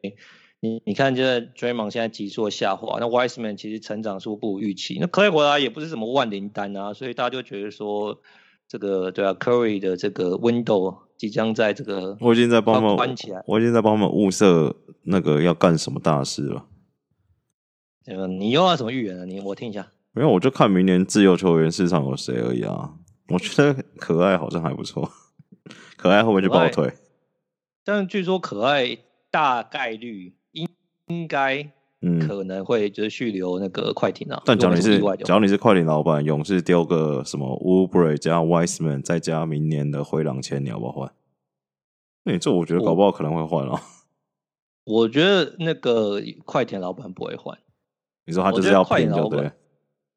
[0.61, 4.97] 你你看，现在 Draymond 现在急速下滑，那 Wiseman 其实成长速不如预期。
[4.99, 8.23] 那 Clay 回来也不是什么万灵丹啊，所以大家就觉得说，
[8.67, 11.01] 这个对啊，Curry 的这个 window。
[11.23, 16.67] 即将在这个，我已经在帮他们关起来，我已经在帮他们物色那个要干什么大事了。
[18.07, 19.25] 嗯，你又要什么预言呢？
[19.25, 19.87] 你我听一下。
[20.11, 22.95] 没有，我就看明年自由球员市场有谁而已啊。
[23.29, 25.09] 我觉得可爱好像还不错，
[25.97, 26.93] 可爱会不会去爆腿？
[27.85, 28.99] 但据说可爱
[29.31, 30.69] 大概率应
[31.07, 31.71] 应该。
[32.03, 34.43] 嗯，可能会就是续留那个快艇啊。
[34.45, 41.13] 但假如你是，假如你是快艇老板，勇士丢个什么 Oubre 加 Wiseman 再加明年的灰狼签，你要不要换？
[42.25, 43.81] 那、欸、你这我觉得搞不好可能会换哦。
[44.85, 47.57] 我觉得那个快艇老板不会换。
[48.27, 49.51] 你说他就是要拼，对不对？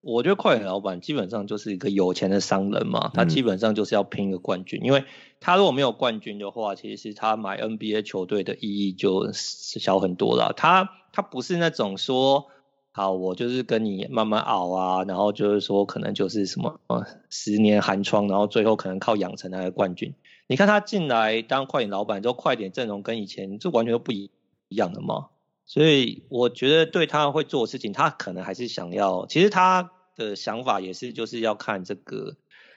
[0.05, 5.03] 我觉得快艇老板基本上就是一个有钱的商人嘛，他基本上就是要拼一个冠军，嗯、因为
[5.39, 10.53] 他如果没有冠军的话，其实他买 NBA 球队的意义就小很多了。
[10.55, 12.45] 他他不是那种说，
[12.91, 20.13] 好，我就是跟你慢慢熬啊，然后就是说可能就是什么呃十年寒窗，然后最后可能靠养成那个冠军。
[20.45, 24.29] 你看他进来当快艇老板之后，快点阵容跟以前就完全都不一
[24.67, 25.29] 一样的嘛，
[25.65, 29.93] 所以我觉得对他会做的事情，他可能还是想要，其实他。
[30.15, 32.35] 的想法也是，就是要看这个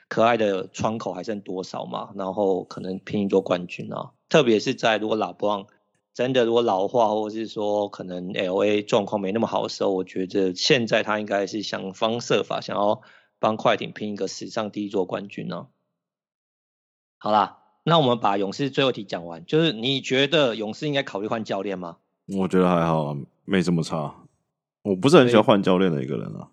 [0.08, 4.10] 可爱的窗口还剩多少嘛，然后可能拼一座冠军啊。
[4.28, 5.66] 特别是在如果老布朗
[6.12, 13.02] 真的如果老化，或者是说可能 LA 状况没那么好的时候，我觉得现在他应该是想方设法想要
[13.38, 15.68] 帮快艇拼一个史上第一座冠军呢。
[17.18, 21.98] 好啦，那我们把勇士最后题讲完，就是你觉得勇士应该考虑换教练吗？
[22.36, 24.14] 我觉得还好，没这么差。
[24.82, 26.50] 我不是很喜欢换教练的一个人啊。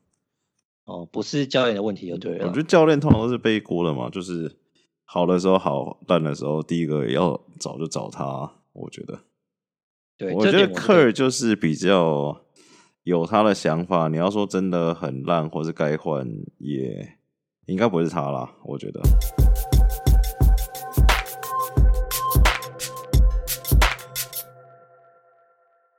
[0.86, 2.46] 哦，不是教练的问题就对了。
[2.46, 4.56] 我觉得教练通常都是背锅的嘛，就是
[5.04, 8.52] 好的时候好，烂的时候第一个也要找就找他。
[8.72, 9.20] 我觉得，
[10.18, 12.40] 对，我觉得科尔就是比较
[13.04, 14.10] 有他的想法。
[14.10, 16.28] 你要说真的很烂，或是该换，
[16.60, 17.18] 也
[17.66, 18.54] 应该不会是他啦。
[18.66, 19.02] 我觉得。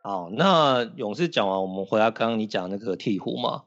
[0.03, 3.65] 好，那勇士讲完，我们回到刚刚你讲那个鹈鹕嘛。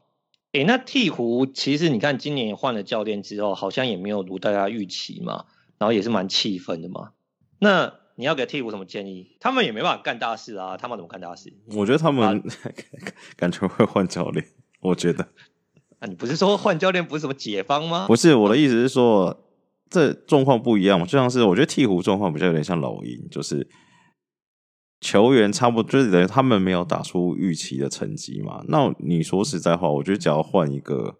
[0.53, 5.45] 诶，那鹈鹕其实你看，今年换了教练之后，好像也没有如大家预期嘛，
[5.77, 7.11] 然后也是蛮气愤的嘛。
[7.59, 9.37] 那你要给鹈鹕什么建议？
[9.39, 11.53] 他们也没办法干大事啊，他们怎么干大事？
[11.75, 12.43] 我觉得他们、啊、
[13.37, 14.43] 感觉会换教练。
[14.81, 15.27] 我觉得，
[15.99, 18.07] 啊，你不是说换教练不是什么解方吗？
[18.07, 19.45] 不是，我的意思是说，
[19.89, 23.67] 这状况不一样嘛，就像是我觉得鹈鹕状况比较有点像老鹰，就是。
[25.01, 28.63] 球员差不多就是等于他们没有打出预期的成绩嘛。
[28.67, 31.17] 那你说实在话，我觉得只要换一个，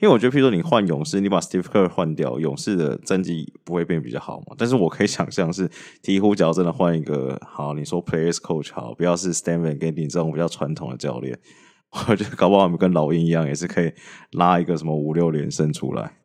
[0.00, 4.56] 因为我觉得，譬如说你换勇士，你把 Steve Kerr 换掉，勇士的战绩不会变比较好嘛。
[4.58, 5.68] 但是我可以想象是
[6.02, 11.38] 鹈鹕，只要真的换一个好，你说 Players Coach 好，不要是 Stan Van Gundy 这种比较传统的教练，
[12.08, 13.92] 我觉得搞不好我们跟老鹰一样，也是可以
[14.32, 16.16] 拉一个什么五六连胜出来。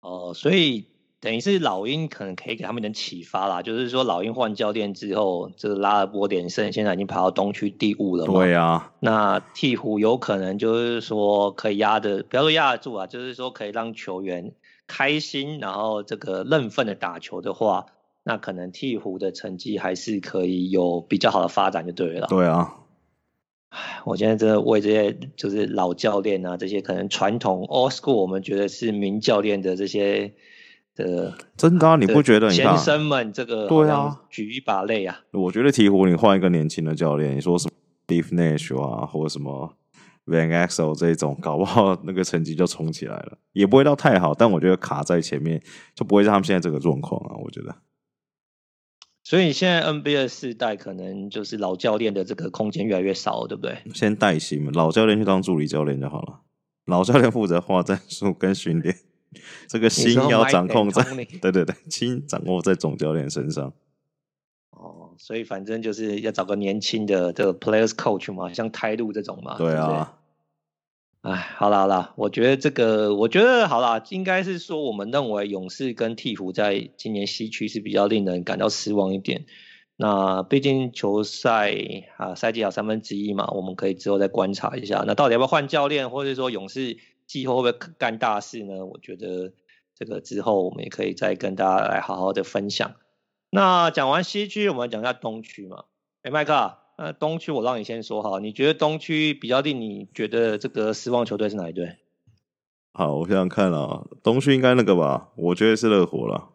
[0.00, 0.86] 哦，所以。
[1.20, 8.34] 等于是老鹰可能可以给他们一点启发啦，就是说老鹰换教练之后，这个拉了波连胜，现在已经跑到东区第五了嘛。
[8.34, 14.52] 对啊，那鹈鹕有可能就是说可以压的，不要说压得住啊，就是说可以让球员
[14.86, 17.86] 开心，然后这个认份的打球的话，
[18.22, 22.28] 那可能鹈鹕的成绩还是可以有比较好的发展就对了。
[22.28, 22.76] 对啊，
[23.70, 30.34] 唉，我现在真的为这些就是老教练啊，这些可能传统 old school 我们觉得是名教练的这些
[31.04, 32.50] 的，真的啊，你不觉得？
[32.50, 35.20] 先生们这个对啊，举一把泪啊。
[35.32, 37.72] 我觉得鹈鹕你换一个年轻的教练，你说什么
[38.06, 39.74] Steve Nash 啊，或者什么
[40.26, 45.62] Van Exel 这种，搞不好那个成绩就冲起来了，也不会到太好，但我觉得卡在前面
[45.94, 47.76] 就不会像他们现在这个状况啊，我觉得。
[49.24, 53.76] 所以现在 NBA 世代可能就是老教练的这个空间越来越少，对不对？
[53.92, 56.40] 先带薪嘛，老教练去当助理教练就好了。
[56.86, 58.96] 老教练负责画战术跟训练，
[59.68, 61.02] 这个心要掌控在，
[61.40, 63.72] 对对对，心掌握在总教练身上。
[64.70, 69.56] 哦，所以反正就是要找个年轻的这个 players coach 嘛，像泰路这种嘛。
[69.56, 70.14] 对啊。
[71.22, 79.44] 哎，好啦好啦，我觉得这个，我觉得好啦，应该是说，我们认为勇士跟鹈鹕在今年西区是比较令人感到失望一点。
[79.96, 81.74] 那毕竟球赛
[82.18, 85.02] 啊，赛季还有三分之一嘛，我们可以之后再观察一下。
[85.04, 86.96] 那到底要不要换教练，或者说勇士
[87.28, 88.84] 季后会不会干大事呢？
[88.84, 89.52] 我觉得
[89.94, 92.96] 这个之后我们也可以再跟大家来好好的分享。
[93.50, 95.84] 那讲完西区，我们讲一下东区嘛。
[96.22, 96.78] 哎，麦克。
[97.00, 101.96] 那东区我让你先说哈，你觉得东区比较令你觉得这个失望球队是哪一队？
[102.92, 106.48] 好，我想想看啊，东区应该那个吧，我觉得是热火了。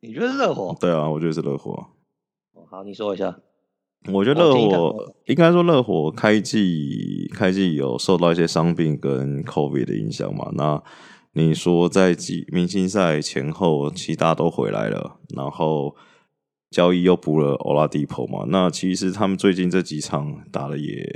[0.00, 0.76] 你觉得是热火？
[0.80, 1.86] 对啊，我觉得是热火。
[2.68, 3.38] 好，你说一下。
[4.10, 10.50] 我觉得热火应该说热火开季开季有受到一些伤病跟 COVID 的影响嘛？
[10.54, 10.82] 那
[11.34, 15.94] 你说在季明星赛前后，其他都回来了，然后。
[16.72, 18.46] 交易又补了欧拉迪波嘛？
[18.48, 21.06] 那其实他们最近这几场打的也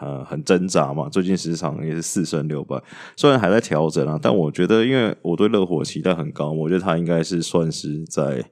[0.00, 1.08] 呃很挣扎嘛。
[1.08, 2.82] 最近十场也是四胜六败，
[3.14, 8.44] 虽然还在调整啊，但我觉得，因为我对热火期待很高，我觉得他应该是算是在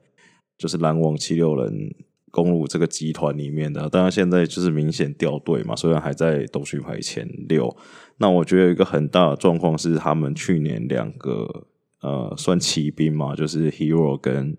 [0.57, 1.92] 就是篮网七六人
[2.33, 3.88] 公路这个集团里面的。
[3.88, 7.73] 当然现在就是明显掉队嘛，虽然还在东区排前六。
[8.16, 11.68] 那我觉得有一个很大的状况是，他们去年两个
[12.01, 14.57] 呃算骑兵嘛，就是 Hero 跟。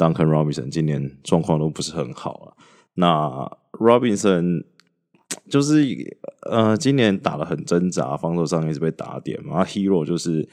[0.00, 2.56] Duncan Robinson 今年状况都不是很好了。
[2.94, 4.64] 那 Robinson
[5.50, 5.84] 就是
[6.50, 9.62] 呃，今年打得很挣扎，防守上一直被打点嘛。
[9.62, 10.48] Hero 就是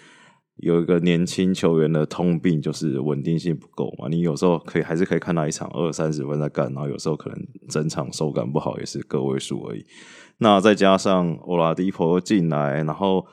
[0.57, 4.07] 有一个年轻球员的通病，就是稳定性不够嘛。
[4.09, 7.39] 你有时候可以还是可以看到一场二三十分在干，然后有时候可能
[7.69, 9.85] 整场手感不好，也是个位数而已。
[10.39, 13.25] 那再加上 Oladipo 进来，然后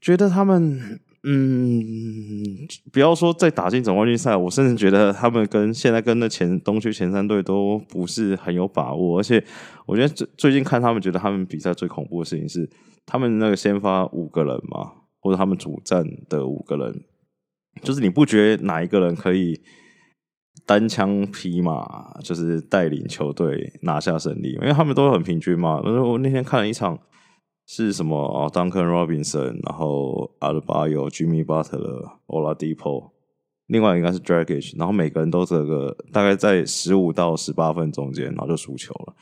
[0.00, 1.00] 觉得他们。
[1.26, 2.44] 嗯，
[2.92, 9.18] 不要说再打进总冠军赛，我甚至觉得他们跟现在跟那前东区前三队都不是很有把握。
[9.18, 9.42] 而且，
[9.86, 12.68] 我觉得最最近看他们，觉得他们比赛最恐怖的事情是，
[13.06, 14.92] 他们那个先发五个人嘛，
[15.24, 17.02] 或者他们主战的五个人，
[17.82, 19.60] 就是你不觉得哪一个人可以
[20.64, 24.52] 单枪匹马，就是带领球队拿下胜利？
[24.52, 25.80] 因为他们都很平均嘛。
[25.82, 26.96] 我那天看了一场。
[27.66, 33.12] 是什么哦？Duncan Robinson，然后 Adebayo、Jimmy Butler、Oladipo，
[33.68, 39.14] 另外应该是 Dragic，然后每个人都这个大概在十五到十八分中间，然后就输球了。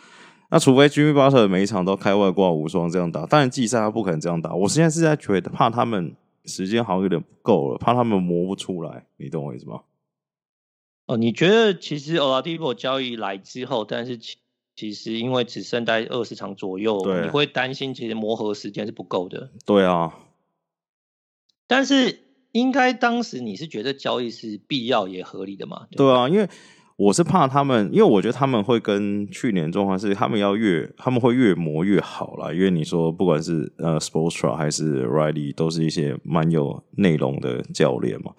[0.52, 4.54] 那除非 Jimmy Butler 每一场都开外挂无双这样打，当然季赛他不可能这样打。
[4.54, 9.80] 我现在是在觉得怕他们时间好像有点不够了，怕他们磨不出来，你懂我意思吗？
[11.06, 14.18] 哦，你觉得其实 Oladipo 交易来之后，但是。
[14.18, 14.36] 其
[14.74, 19.50] 其实因为只剩在二十场左右，你会担心其实磨合时间是不够的。
[19.66, 20.14] 对啊，
[21.66, 22.20] 但是
[22.52, 25.86] 应该当时你是觉得交易是必要也合理的嘛？
[25.90, 26.48] 对，对啊，因为
[26.96, 32.52] 我是怕他们，因为我觉得他们会跟去年状况是，他们要越他们会越磨越好啦。
[32.52, 38.32] 因为你说不管是呃 Sports Tra 还是 Riley，都是一些蛮有内容的教练嘛，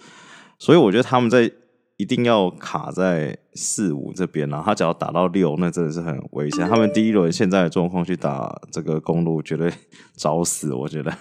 [0.58, 1.52] 所以我觉得他们在。
[1.96, 6.68] 一定要卡在四五这边，然后他只要打到六，那真的是很危险。
[6.68, 9.72] 他们第一轮现在的状况去打这个公路，绝对
[10.18, 11.14] 找死，我觉得。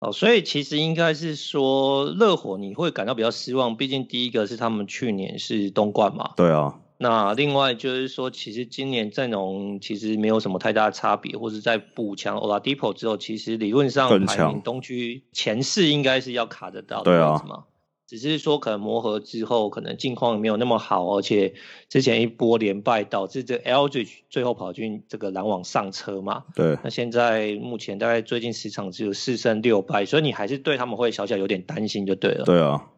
[0.00, 6.32] 哦，所以其实应该是说热火你会感到比较失望，毕竟第一个是他们去年是东冠嘛。
[6.36, 6.80] 对啊。
[7.02, 17.42] 那另外就是说，其实今年阵容其实没有什么太大的差别，或者在补强 Oladipo 之后，其实理论上排名东区前四应该是要卡得到的，对啊。
[18.10, 21.54] 只是说可能磨合之后，可能境况没有那么好，而且
[21.88, 26.42] 之前一波连败导致这 Aldridge 最后跑进这个篮网上车嘛。
[26.56, 26.76] 对。
[26.82, 32.44] 那现在目前大概最近十场只有四胜六败，所以你还是对他们会小小有点担心就对了。
[32.44, 32.90] 对啊。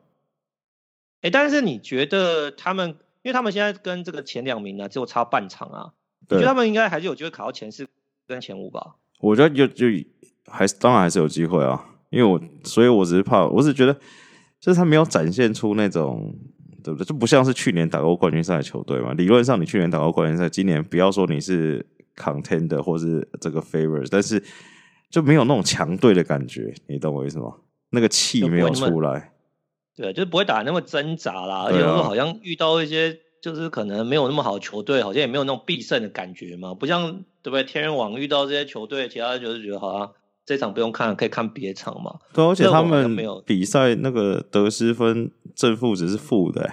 [1.20, 2.88] 哎、欸，但是你觉得他们，
[3.20, 5.92] 因为他们现在跟这个前两名呢、啊，只有差半场啊，
[6.30, 7.86] 我觉得他们应该还是有机会考到前四
[8.26, 8.96] 跟前五吧？
[9.20, 9.88] 我觉得就就
[10.46, 13.94] 还是当然还是有机会啊，因为我所以我只是怕，我只是觉得。
[14.62, 16.32] 就是他没有展现出那种
[16.84, 17.04] 对不对？
[17.04, 19.12] 就不像是去年打过冠军赛的球队嘛。
[19.14, 24.40] 理论上，你去年打过冠军赛，今年不要说你是 contender 或是这个 favors，但是
[25.10, 27.54] 就没有那种强队的感觉，你懂我意思吗？
[27.90, 29.32] 那个气没有出来，
[29.96, 37.64] 对，就是不会打那么挣扎啦，而且说好像遇到一些就是可能没有那么好的球队，好像也没有那种必胜的感觉嘛，不像对不对？
[37.64, 40.12] 天人网遇到这些球队，其他就是觉得好像。
[40.44, 42.18] 这场不用看，可以看别场嘛。
[42.32, 46.72] 对，而且他们比赛那个得失分正负值是负的。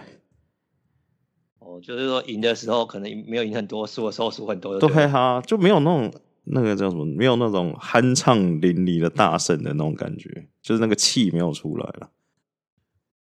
[1.60, 4.80] 哦，就是说赢的时候可能没有赢很多，输的时候输很多。
[4.80, 6.12] 对哈，就没有那种
[6.46, 12.10] 那个叫什么，没有那种酣畅淋漓的大胜的那种感觉，就是那个气没有出来了。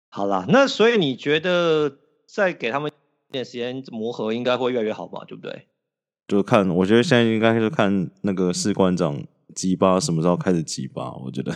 [0.10, 2.92] 好啦，那所以你觉得再给他们
[3.30, 5.26] 一点时间磨合，应该会越来越好嘛？
[5.26, 5.66] 对不对？
[6.28, 9.26] 就看，我觉得现在应该是看那个士官长。
[9.54, 11.14] 鸡巴什么时候开始鸡巴？
[11.18, 11.52] 我觉得，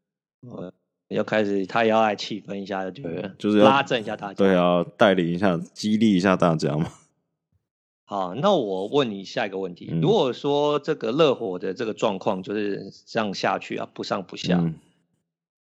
[0.48, 0.72] 呃，
[1.08, 3.02] 要开始他也要来气氛一下，就
[3.38, 6.88] 就是拉正一下大家，对啊，带领一下，激励一下大家嘛。
[8.06, 14.74] 好，那我问你下一个问题：嗯、如果说这个热火的这个状况就是这样下去啊，不上不下，嗯、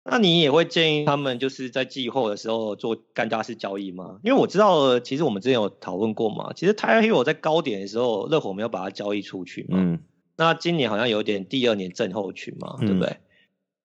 [0.04, 4.20] 那你也会建议他们就是在季后的时候做干大事交易吗？
[4.22, 9.78] 因为我知道，其实我们之前有讨论过嘛，其实 Tyler Herro 在高点的时候，热火没有把它交易出去嘛。
[9.80, 9.98] 嗯
[10.36, 13.16] 那今年好像有点第二年症候群嘛，嗯、对不对？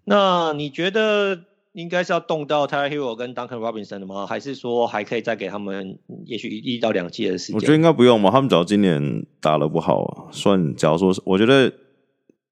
[0.04, 4.28] 那你觉得应该是要动到 Tyler Herro 跟 Duncan Robinson 的吗？
[4.28, 7.56] 还是说还可以再给他们也许一到两季的时间？
[7.56, 8.30] 我觉得应该不用吧。
[8.30, 11.72] 他们只要今年打得不好，算假如说，我觉得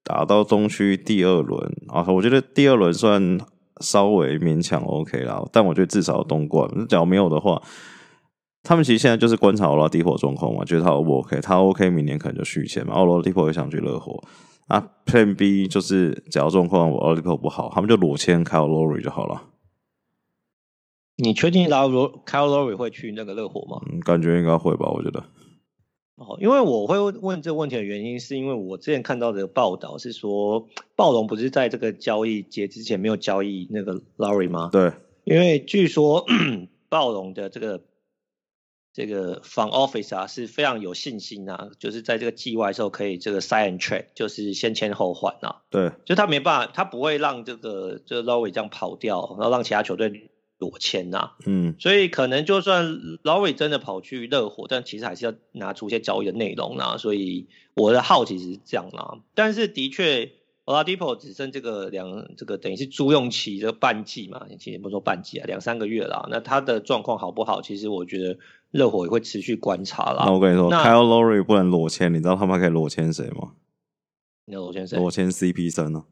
[0.02, 3.38] 打到东区第二轮啊，我觉得第二轮算
[3.80, 5.44] 稍微勉强 OK 啦。
[5.52, 7.60] 但我觉得至少东冠，假如没有的话。
[8.62, 12.92] 他们其实现在就是观察奥拉迪波状况嘛，觉得他 O 不 OK，他 OK，明年可能就续签嘛。
[12.92, 14.22] 奥拉迪波也想去热火
[14.66, 14.86] 啊。
[15.06, 19.44] Plan B 就是只要状况奥拉迪波不好，他们就裸签 Kyle Lowry 就好了。
[21.16, 23.80] 你确定拉罗 Kyle Lowry 会去那个热火吗？
[23.90, 25.24] 嗯，感觉应该会吧，我觉得。
[26.16, 34.68] 哦，因为我会问这个问题的原因，是因为我之前看到的报道是说，暴龙不是在这个交易节之前没有交易那个 Lowry 吗？
[34.70, 34.92] 对，
[35.24, 36.26] 因为据说
[36.90, 37.80] 暴龙的这个。
[38.92, 45.62] 这个 front office 啊是非常有信心啊，就是在这个季外的时候可以这个 sign and trade，就是先签后换啊。
[45.70, 51.32] 对，就他没办法，他不会让这个这个 Lowry 这样跑掉，然后让其他球队裸签呐。
[51.46, 56.96] 嗯，所以可能就算 Lowry 真的跑去热火，但其实还是要拿出一些交易的内容啊。
[56.98, 60.32] 所以我的好奇是这样啦，但是的确。
[60.70, 66.28] Oladipo 只剩这个两这个等于是租用期的半季嘛，其实不说半季啊，两三个月了。
[66.30, 67.60] 那他的状况好不好？
[67.60, 68.38] 其实我觉得
[68.70, 70.22] 热火也会持续观察啦。
[70.26, 73.54] 那我跟你说那，Kyle Lowry 不能裸签，你知道他们还可以裸签谁吗？
[74.44, 74.96] 你要裸签谁？
[74.96, 76.04] 裸签 CP 三呢？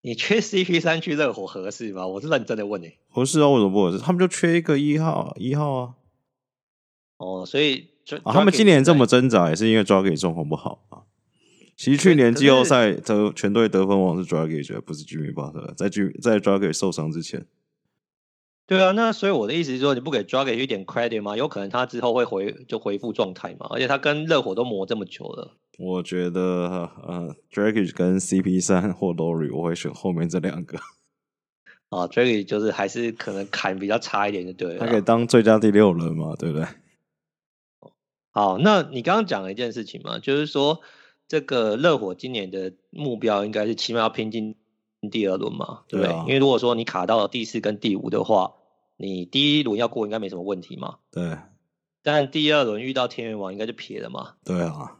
[0.00, 2.06] 你缺 CP 三去热火合适吗？
[2.08, 2.94] 我是认真的问你。
[3.08, 3.98] 合适啊，为什么不合适？
[3.98, 5.94] 他们就缺一个一号，一号啊。
[7.18, 7.88] 哦，所以
[8.24, 11.02] 啊，他们今年这么挣扎，也是因为 Dragic 状况不好啊。
[11.78, 15.88] 其实去年季后赛得全队得分王是 Dragic，不是 Jimmy Butler，在
[16.20, 17.46] 在 Dragic 受伤之前。
[18.66, 21.36] 对啊，那所以我的意思是说，你不给 Dragic 一点 credit 吗？
[21.36, 23.68] 有可能他之后会回就恢复状态嘛？
[23.70, 25.56] 而且他跟热火都磨这么久了。
[25.78, 30.78] 我觉得呃 Dragic 跟 CP 三或 Lowry，我会选后面这两个。
[31.90, 34.80] 啊，Dragic 就是还是可能砍比较差一点，就对了。
[34.80, 36.34] 他可以当最佳第六人嘛？
[36.36, 36.66] 对不对？
[38.32, 40.80] 好，那你刚刚讲了一件事情嘛，就是说。
[41.28, 44.56] 这个热火今年的目标应该是起码要拼进
[45.10, 46.10] 第二轮嘛，对不对？
[46.10, 48.54] 对啊、因为如果说你卡到了第四跟第五的话，
[48.96, 50.96] 你第一轮要过应该没什么问题嘛。
[51.10, 51.36] 对。
[52.02, 54.36] 但第二轮遇到天元王应该就撇了嘛。
[54.42, 54.96] 对啊。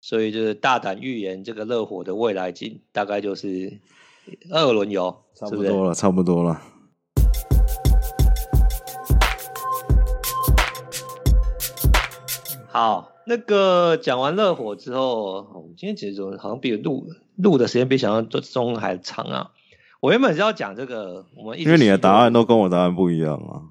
[0.00, 3.78] 所以就是大胆预言，这个热火的未来金大概就是
[4.50, 6.62] 二轮游，差不多了，差不多了。
[12.68, 13.17] 好。
[13.28, 19.50] 那个讲完热火之后，我们今天其实好像比录录的时间比想象中还长啊。
[20.00, 23.68] 我原本是要讲这个，我们因为你的答案都跟我答案不一样啊。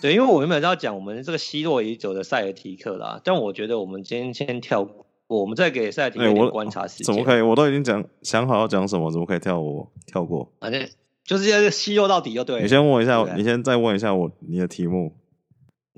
[0.00, 5.04] 对，因为我原本是要讲我们这个奚落已久的塞尔提克啦，但我觉得我们今天先跳过，
[5.40, 7.04] 我们再给塞尔提克一点观察时间。
[7.04, 7.42] 怎么可以？
[7.42, 9.90] 我都已经讲想好要讲什么，怎么可以跳过？
[10.06, 10.50] 跳过？
[10.58, 10.88] 反正
[11.24, 12.62] 就是要奚落到底就对了。
[12.62, 15.12] 你先问一下，你先再问一下我你的题目。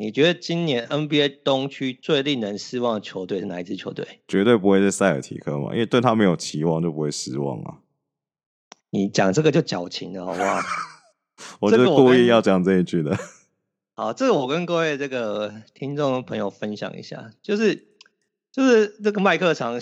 [0.01, 4.21] 你觉得今年 NBA 东区最令人失望的球队是哪一支球队？
[4.29, 7.79] 绝对不会是塞尔提克嘛，因为对他没有期望就不会失望啊。
[8.91, 10.61] 你讲这个就矫情了，好不好？
[11.59, 13.19] 我就是故意要讲这一句的。
[13.95, 17.89] 好，这个我跟各位这个听众朋友分享一下，就是
[18.53, 19.81] 就是这个麦克常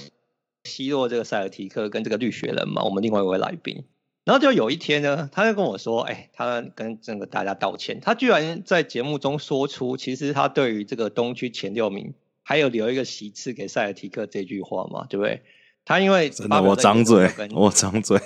[0.64, 3.84] 奚落这个塞尔提克跟这个绿血人嘛，我们另外一位来宾。
[4.26, 8.00] 然后就有一天呢，他就跟我说：“哎，他跟这个大家道歉。
[8.00, 12.12] 他居然在节目中说出，其实他对于这个东区前六名
[12.42, 15.44] 还有留一个席次给塞尔提克这句话嘛，对不对？
[15.84, 18.18] 他因为真的，我张嘴，我张嘴。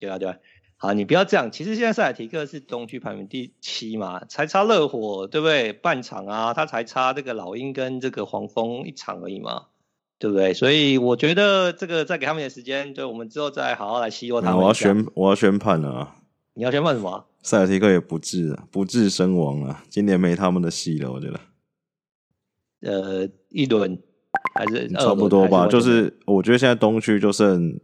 [0.00, 0.36] 对啊，对啊。
[0.78, 1.52] 好，你不要这样。
[1.52, 5.72] 其实现在塞尔提克是东区排名第七嘛，才差热火，对不对？
[5.72, 9.66] 半场啊，他才差这个老鹰跟这个黄蜂一场而已嘛。”
[10.18, 10.52] 对不对？
[10.52, 14.58] 所以我觉得这个再给他们点时间，对，我们之后再好好来奚落他们。
[14.58, 16.16] 我要宣我要宣判了啊！
[16.54, 17.24] 你要宣判什么？
[17.42, 19.84] 塞尔提克也不治啊，不治身亡啊！
[19.88, 21.40] 今年没他们的戏了，我觉得。
[22.80, 23.96] 呃，一轮
[24.54, 25.66] 还是差不多吧。
[25.68, 27.78] 就是我觉得现在东区就剩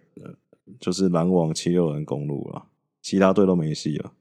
[0.80, 2.64] 就是篮网、七六人、公路了，
[3.00, 4.12] 其他队都没戏了。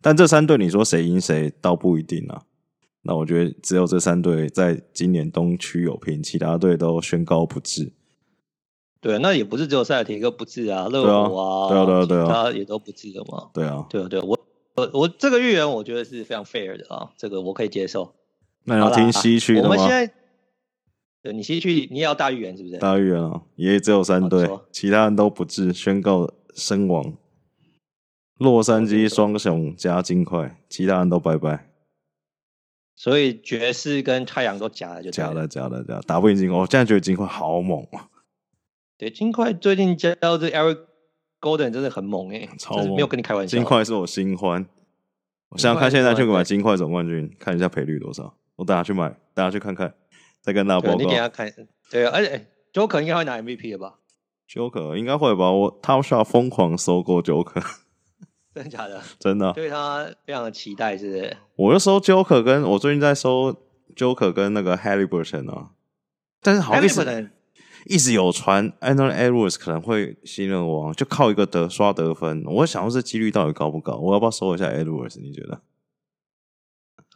[0.00, 2.42] 但这三队你说谁赢谁，倒不一定啊。
[3.06, 7.92] 那我觉得只有这三队在今年东区有拼，其他队都宣告不治。
[9.00, 13.50] 对，那也不是只有塞尔提克不治啊，热火啊，对啊，对啊，对啊，他也都不治的嘛。
[13.54, 14.38] 对啊，对啊，对啊，我
[14.74, 18.12] 我我这个预言我觉得是非常 fair 的啊，这个我可以接受。
[18.64, 19.68] 那要听西区的吗？
[19.68, 20.12] 我们现在，
[21.22, 22.78] 对，你西区你也要大预言是不是？
[22.78, 27.14] 大预言啊，也只有三队，其他人都不治，宣告身亡。
[28.38, 31.70] 洛杉矶双雄加金块，其他人都拜拜。
[32.96, 38.08] 所以爵士跟太阳都假的就假的假的假的打不赢金块，我现在觉得金块好猛啊！
[38.96, 40.78] 对，金块最近加到这 Eric
[41.38, 43.54] Golden 真的很猛哎、欸，超猛，没有跟你开玩笑。
[43.54, 44.66] 金块是我新欢，
[45.50, 48.34] 我想看现在去买金块总冠军，看一下赔率多少。
[48.56, 49.92] 我等下去买，等下去看看，
[50.40, 50.98] 再跟大家报告。
[50.98, 51.52] 你等下看，
[51.90, 53.98] 对，而且 Joker 应该会拿 MVP 了吧
[54.48, 55.52] ？Joker 应该会吧？
[55.52, 57.62] 我他需要疯狂收购 Joker。
[58.56, 58.98] 真的假的？
[59.18, 61.36] 真的，对他非常的期待，是不是？
[61.56, 63.54] 我就收 Joker，跟我最近在搜
[63.94, 65.72] Joker 跟那个 Haliburton 啊，
[66.40, 67.30] 但是好意思，
[67.84, 72.42] 一直有传 Anthony Edwards 可能会新人王，就靠一个得刷得分。
[72.46, 73.96] 我想说这几率到底高不高？
[73.96, 75.20] 我要不要搜一下 Edwards？
[75.20, 75.60] 你觉得？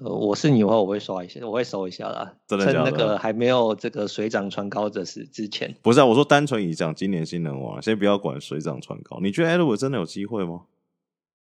[0.01, 2.35] 呃，我是你的话，我会刷一下，我会搜一下啦。
[2.47, 2.91] 真的假的？
[2.91, 5.75] 趁那个还没有这个水涨船高的时之前。
[5.81, 9.19] 不是啊，我说单纯以讲今年新人王，先不要管水涨船高。
[9.23, 10.65] 你觉得 Edwards 真的有机会吗？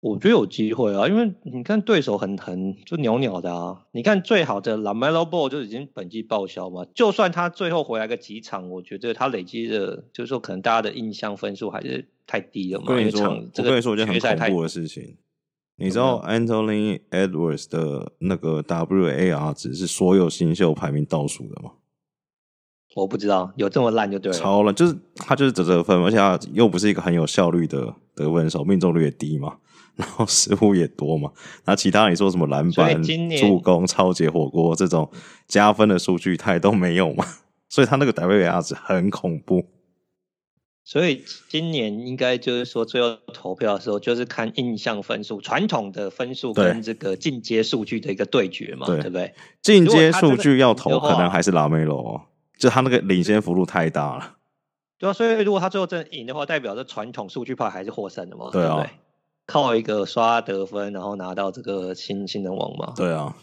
[0.03, 3.85] 我觉得有机会啊，因为你看对手很疼，就鸟鸟的啊。
[3.93, 12.87] 你看最好的 LaMelo Ball 就已经本季报销嘛，就算他最后回来个几场，我觉得他累积的，就是说可能大家的印象分数还是太低了嘛。
[12.89, 15.15] 我跟你说，我跟你说一件很恐怖的事情，
[15.77, 21.71] 你知道 Anthony Edwards 的那个 WAR 值是所有新秀排名倒数的吗？
[22.95, 24.37] 我不知道，有这么烂就对了。
[24.37, 29.55] 超烂，就是他就是得这个分，而且他又不是一个很有效率的得分手，命中率也低嘛。
[29.95, 31.31] 然后失误也多嘛，
[31.65, 33.01] 那其他你说什么篮板、
[33.37, 35.09] 助攻、超级火锅这种
[35.47, 37.25] 加分的数据，他也都没有嘛，
[37.69, 39.65] 所以他那个 WAR 值很恐怖。
[40.85, 49.33] 所以今年应该就是说，最后投票的时候就是看印象分数，传统的分数跟这个进阶数据的一个对决嘛，对，对不对？
[49.61, 52.21] 进阶数据要投，可能还是拉梅罗，
[52.57, 54.35] 就他那个领先幅度太大了。
[54.97, 58.75] 对啊，所以如果他最后真的赢的话，代表着传统数据派还是获胜的嘛，对啊。
[58.75, 58.89] 对不对？
[59.45, 62.93] 靠一个刷得分，然后拿到这个新新人王嘛？
[62.95, 63.35] 对啊，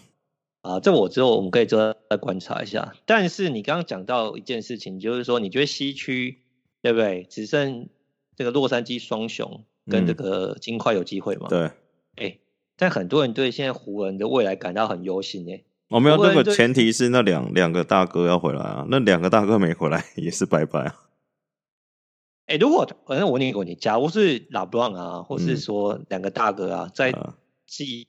[0.62, 2.94] 啊，这我之后我们可以再再观察一下。
[3.04, 6.38] 但是你刚刚讲到一件事情，就是说你觉得西区
[6.82, 7.26] 对不对？
[7.28, 7.88] 只剩
[8.34, 11.48] 这个洛杉矶双雄跟这个金块有机会吗？
[11.50, 11.70] 嗯、
[12.16, 12.38] 对，哎，
[12.76, 15.62] 但很多人对现在湖人的未来感到很忧心哎。
[15.90, 21.09] 我、哦、没有，那个前提是那两两个大哥要回来啊，那两个大哥没回来 也是拜拜啊。
[22.50, 27.14] 哎、欸，如果反正我问你一个问题，假如是拉布朗啊，或是说两个大哥啊，嗯、在
[27.64, 28.08] 季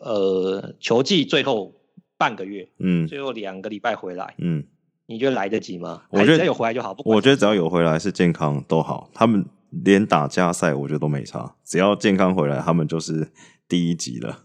[0.00, 1.72] 呃球季最后
[2.18, 4.64] 半个月，嗯，最后两个礼拜回来，嗯，
[5.06, 6.02] 你觉得来得及吗？
[6.10, 6.92] 我觉得有回来就好。
[6.92, 13.30] 不管，我觉得只要有回来是健康都好，他们连打加赛我觉得都没差，只要健康回来，他们就是
[13.68, 14.42] 第一级了。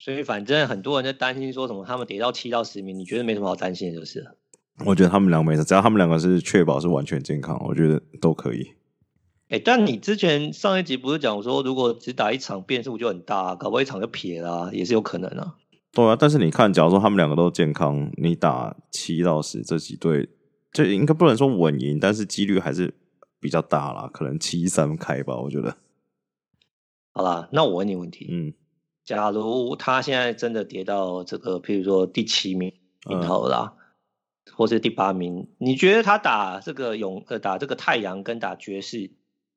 [0.00, 4.35] 所以反正很多人在担心说什么，他们跌到七到十名，你觉得没什么好担心的，就是了。
[4.84, 8.72] 我觉得他们两个没事，只要他们两个是确保是完全健康，我觉得都可以。
[9.48, 15.54] 哎、欸，但你之前上一集不是讲说，如果只打一场变数就很大，搞不好一场就撇了，啊，也是有可能啊。
[15.92, 20.28] 对啊，但是你看，假如说他们两个都健康，你打七到十这几队，
[20.72, 22.92] 就应该不能说稳赢，但是几率还是
[23.40, 25.76] 比较大啦，可能七三开吧，我觉得。
[27.12, 28.52] 好啦，那我问你问题，嗯，
[29.04, 32.74] 假如他现在真的跌到这个，譬如说第七名，
[33.26, 33.72] 好啦。
[33.74, 33.85] 嗯
[34.54, 39.10] 或是第八名，你觉得他打这个勇呃打这个太阳跟打爵士，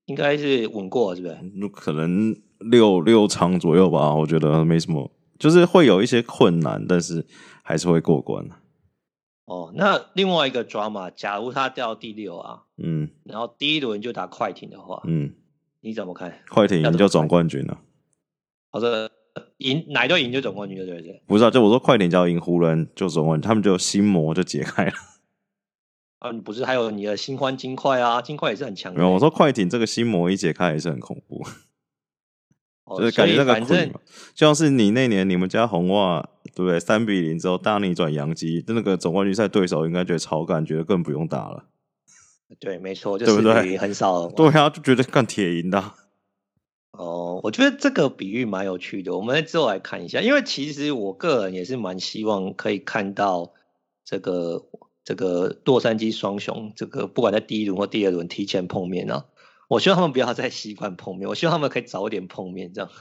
[0.05, 1.37] 应该是稳过是不是？
[1.73, 7.25] 可能六六场左右吧，我觉得没什么，就是会有一些困难，但是
[7.63, 8.45] 还是会过关。
[9.45, 15.33] 哦，那另外一个 drama，假如他掉第六啊，嗯，然后第一轮就打快艇的话，嗯，
[15.81, 16.39] 你怎么看？
[16.49, 17.79] 快艇赢就总冠军了。
[18.71, 19.09] 我说
[19.59, 21.23] 赢哪队赢就总冠军，对不对？
[21.27, 24.93] 不是啊，就我说快艇只要赢湖人就总冠军，他们就心魔就解开了。
[26.19, 28.21] 啊，你不是还有你的新欢金块啊？
[28.21, 28.99] 金块也是很强的。
[28.99, 31.45] 没有，我说快艇这个心魔一解开也是很恐怖。
[32.85, 33.91] 哦、就是感觉那个反正
[34.33, 36.79] 就像是你那年你们家红袜对不对？
[36.79, 41.65] 三比零之后大逆转洋基，那个总冠军赛对手应该觉得超干，觉得更不用打了。
[42.59, 43.77] 对，没错，就是对不对？
[43.77, 44.27] 很少。
[44.29, 45.93] 对啊，就觉得干铁赢的。
[46.91, 50.21] 哦，我觉得这个比喻蛮有趣的，我们之后来看一下。
[50.21, 53.53] 因为其实我个人也是蛮希望可以看到
[54.05, 54.65] 这个。
[55.05, 59.25] 这个洛杉矶双雄，这个不管在第一轮或第二轮提前碰面啊，
[59.67, 62.71] 我希望他们不要再习惯碰面，我希望他们可以早点碰面。
[62.73, 62.91] 这样，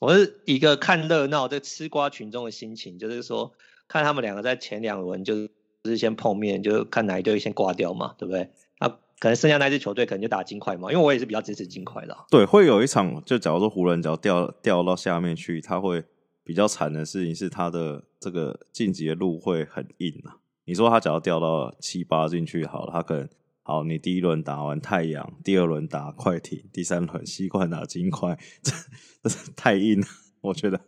[0.00, 3.52] 我是一个看热闹、在吃瓜群众的心情，就是说
[3.88, 5.48] 看他们两个在前两轮就
[5.84, 8.50] 是先碰面，就看哪一队先挂掉嘛，对不对？
[8.78, 12.16] 那可能剩下那支球队可能就打金块嘛，因为我也是比较支持金块的。
[12.30, 16.02] 对，会有一场，就假如说湖人只要掉掉到下面去，他会
[16.42, 20.40] 比较惨的事情是他的这个晋级的路会很硬啊。
[20.64, 23.28] 你说他只要掉到七八进去好了，他可能
[23.62, 23.84] 好。
[23.84, 28.72] 你第一轮打完太阳，第二轮打快艇，第三轮西冠打金块，这
[29.28, 30.06] 这太硬了，
[30.40, 30.80] 我觉得。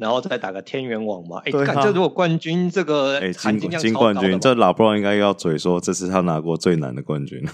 [0.00, 7.44] 然后再打个天元网嘛，哎、欸，这如果冠军这个哎金金冠军，这老布朗应该要嘴说这是他拿过最难的冠军。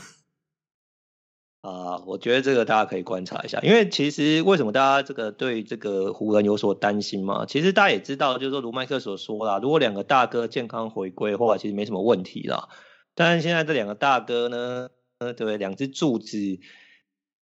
[1.63, 7.47] 啊，我觉得这个大家可以观察一下，因为其实为什么大家这个对这个湖人有所担心嘛？
[7.47, 12.69] 其实大家也知道，就是说卢麦克所说啦，如果两个大哥健康回归的话，其实没什么问题啦。
[13.15, 14.89] 但是现在这两个大哥呢，
[15.21, 16.37] 呃，对，两只柱子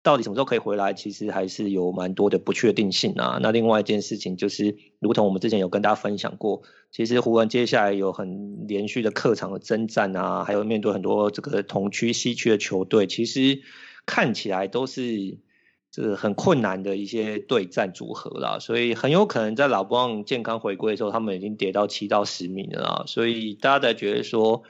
[0.03, 3.39] 到底什么时候可以回来，其实还是有蛮多的不确定性啊。
[3.41, 13.61] 那另外一件事情就是，如同我们之前有跟大家分享过，其实湖人接下来有很连续的客场的征战啊，还有面对很多这个同区西区的球队，其实。
[14.05, 15.37] 看起来都是
[15.91, 23.03] 这个很困难的一些对战组合啦，所以很有可能在老布朗健康回归的时候，他们已经跌到七到十名了啦。
[23.05, 24.63] 所以大家在觉得说，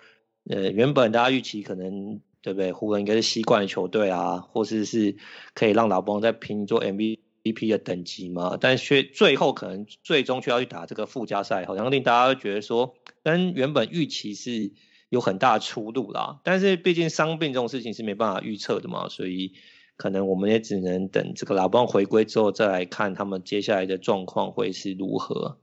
[0.49, 5.15] 呃，原本大家预期可能对不对，湖人应该是西冠的球队啊，或是是
[5.53, 14.71] 可以让老布朗再拼做 MVP 的等级嘛，但却最后可能最终却要去打这个附加赛，好像令大家会觉得说，跟原本预期是。
[15.11, 19.53] 有很大的出路啦，但是毕竟伤病这种事情是没办法预测的嘛，所以
[19.97, 25.57] 可能我们也只能等这个老布朗回归之后再来看他们接下来的状况会是如何。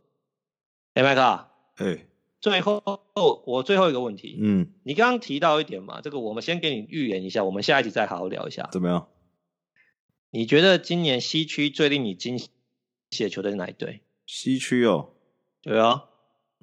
[0.94, 1.20] 哎、麦克，
[1.76, 2.08] 哎，
[2.46, 2.80] 最后
[3.44, 9.08] 我最后一个问题，嗯，你刚刚提到一点嘛，这个我们先给你预言一下，我们下一集再好好聊一下，怎么样？
[10.30, 12.48] 你觉得今年西区最令你惊喜
[13.18, 14.02] 的球队是哪一队？
[14.26, 15.08] 西区哦，
[15.60, 16.04] 对啊，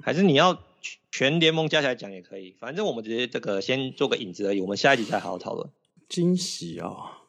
[0.01, 0.63] 还是你要？
[1.11, 4.61] 全联盟加起来讲也可以，反正我们直接这个先做个引子而已。
[4.61, 5.69] 我们下一集再好好讨论。
[6.09, 7.21] 惊喜啊！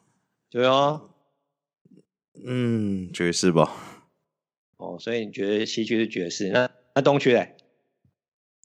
[0.51, 1.03] 对啊，
[2.45, 3.71] 嗯，爵士吧。
[4.77, 6.49] 哦，所以你觉得西区是爵士？
[6.49, 7.57] 那那东区嘞？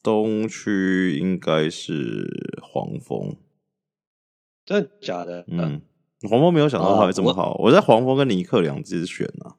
[0.02, 3.36] 东区应该是黄蜂。
[4.66, 5.46] 真的假的？
[5.48, 5.82] 嗯，
[6.30, 7.54] 黄蜂没有想到他会这么好。
[7.54, 9.56] 哦、我，我在黄蜂跟尼克两支选啊。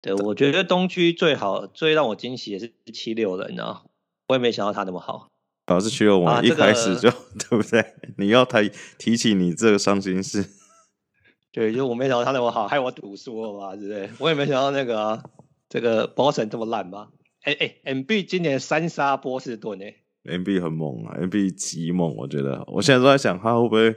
[0.00, 3.82] 对，我觉得东区最好、最让我惊喜也是七六人啊，
[4.28, 5.30] 我也没想到他那么好。
[5.64, 7.10] 啊，是七六人一开始就、
[7.50, 7.94] 对不对？
[8.16, 10.48] 你要提提起你这个伤心事。
[11.50, 14.10] 对，就我没想到他那么好，害我赌输了嘛，对不对？
[14.18, 15.24] 我也没想到那个、啊、
[15.68, 17.10] 这个 Boston 这么烂吧？
[17.48, 19.94] 哎哎，MB 今年三杀波士顿哎
[20.24, 22.62] ，MB 很猛啊，MB 极猛，我觉得。
[22.66, 23.94] 我现在都在想，他会不会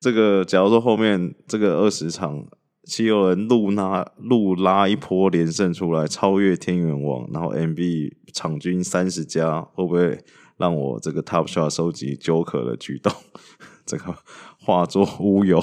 [0.00, 0.44] 这个？
[0.44, 2.46] 假如说后面这个二十场。
[2.84, 10.18] 七六人路拉路拉一波连胜出来，超越天元网，然后 MB 场均三十加，会不会
[10.56, 13.12] 让我这个 Top Shot 收集 Joker 的举动，
[13.86, 14.12] 这个
[14.58, 15.60] 化作乌有？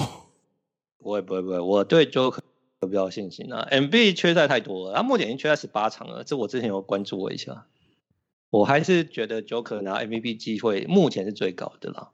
[0.98, 2.38] 不会不会不会，我对 Joker
[2.90, 3.66] 比较有信心啊。
[3.70, 7.66] MB 缺赛太多了，他目前已经缺赛十八场了，这我之前有关注过一下，
[8.50, 12.10] 我还是觉得 Joker 拿 MVP 机会目前是最高的啦。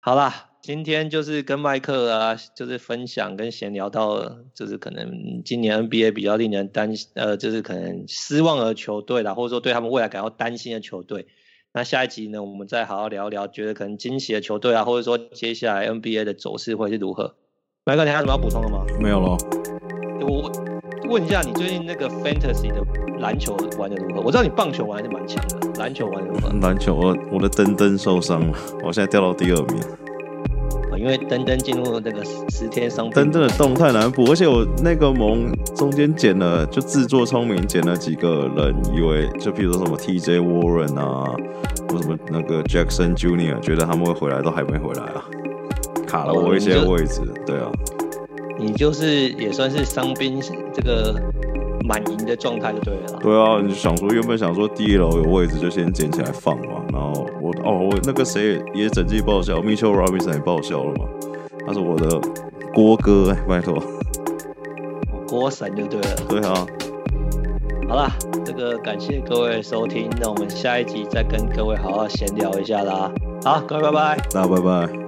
[0.00, 0.46] 好啦。
[0.60, 11.28] 今天就是跟麦克啊，就是分享跟闲聊到，就是可能今年 NBA 比较令人担心，呃，就是可能失望的球队啦，或者说对他们未来感到担心的球队。
[11.72, 17.36] 那下一集呢，我们再好好聊聊，觉得可能惊喜的球队啊，或者说接下来 NBA 的走势会是如何。
[17.88, 18.84] 麦哥，你还有什么要补充的吗？
[19.00, 19.34] 没有了。
[20.20, 20.52] 我
[21.08, 22.84] 问一下，你最近那个 Fantasy 的
[23.18, 24.20] 篮球玩的如何？
[24.20, 26.50] 我知道你棒球玩的是蛮强的，篮球玩的如何？
[26.60, 29.80] 篮球，我我的登登受伤了， 我现在掉到第二名。
[30.98, 41.34] 因为登登进入那个十天伤病，登登的动态难补，而且我那个盟中间捡了，就自作聪明捡了几个人，以为就比如说什么 TJ Warren 啊，
[41.88, 45.24] 或什么那个 Jackson Junior，觉得他们会回来，都还没回来啊。
[46.08, 47.70] 卡了我一些位置，对啊。
[48.58, 50.40] 你就是也算是伤兵
[50.74, 51.14] 这个
[51.84, 53.18] 满营的状态就对了。
[53.20, 61.04] 对啊，你想说原本想说第一楼有位置就先捡起来放嘛，然后我哦我那个谁也整季报销，Mitchell Robinson 也报销了嘛，
[61.64, 62.20] 他是我的
[62.74, 63.80] 郭哥，拜托，
[65.28, 66.16] 郭神就对了。
[66.28, 66.66] 对啊。
[67.88, 68.10] 好啦，
[68.44, 73.10] 这个感谢各位收听，那我们下一集再跟各位好好闲聊一下啦。
[73.44, 75.07] 好，各位拜拜，大家拜拜。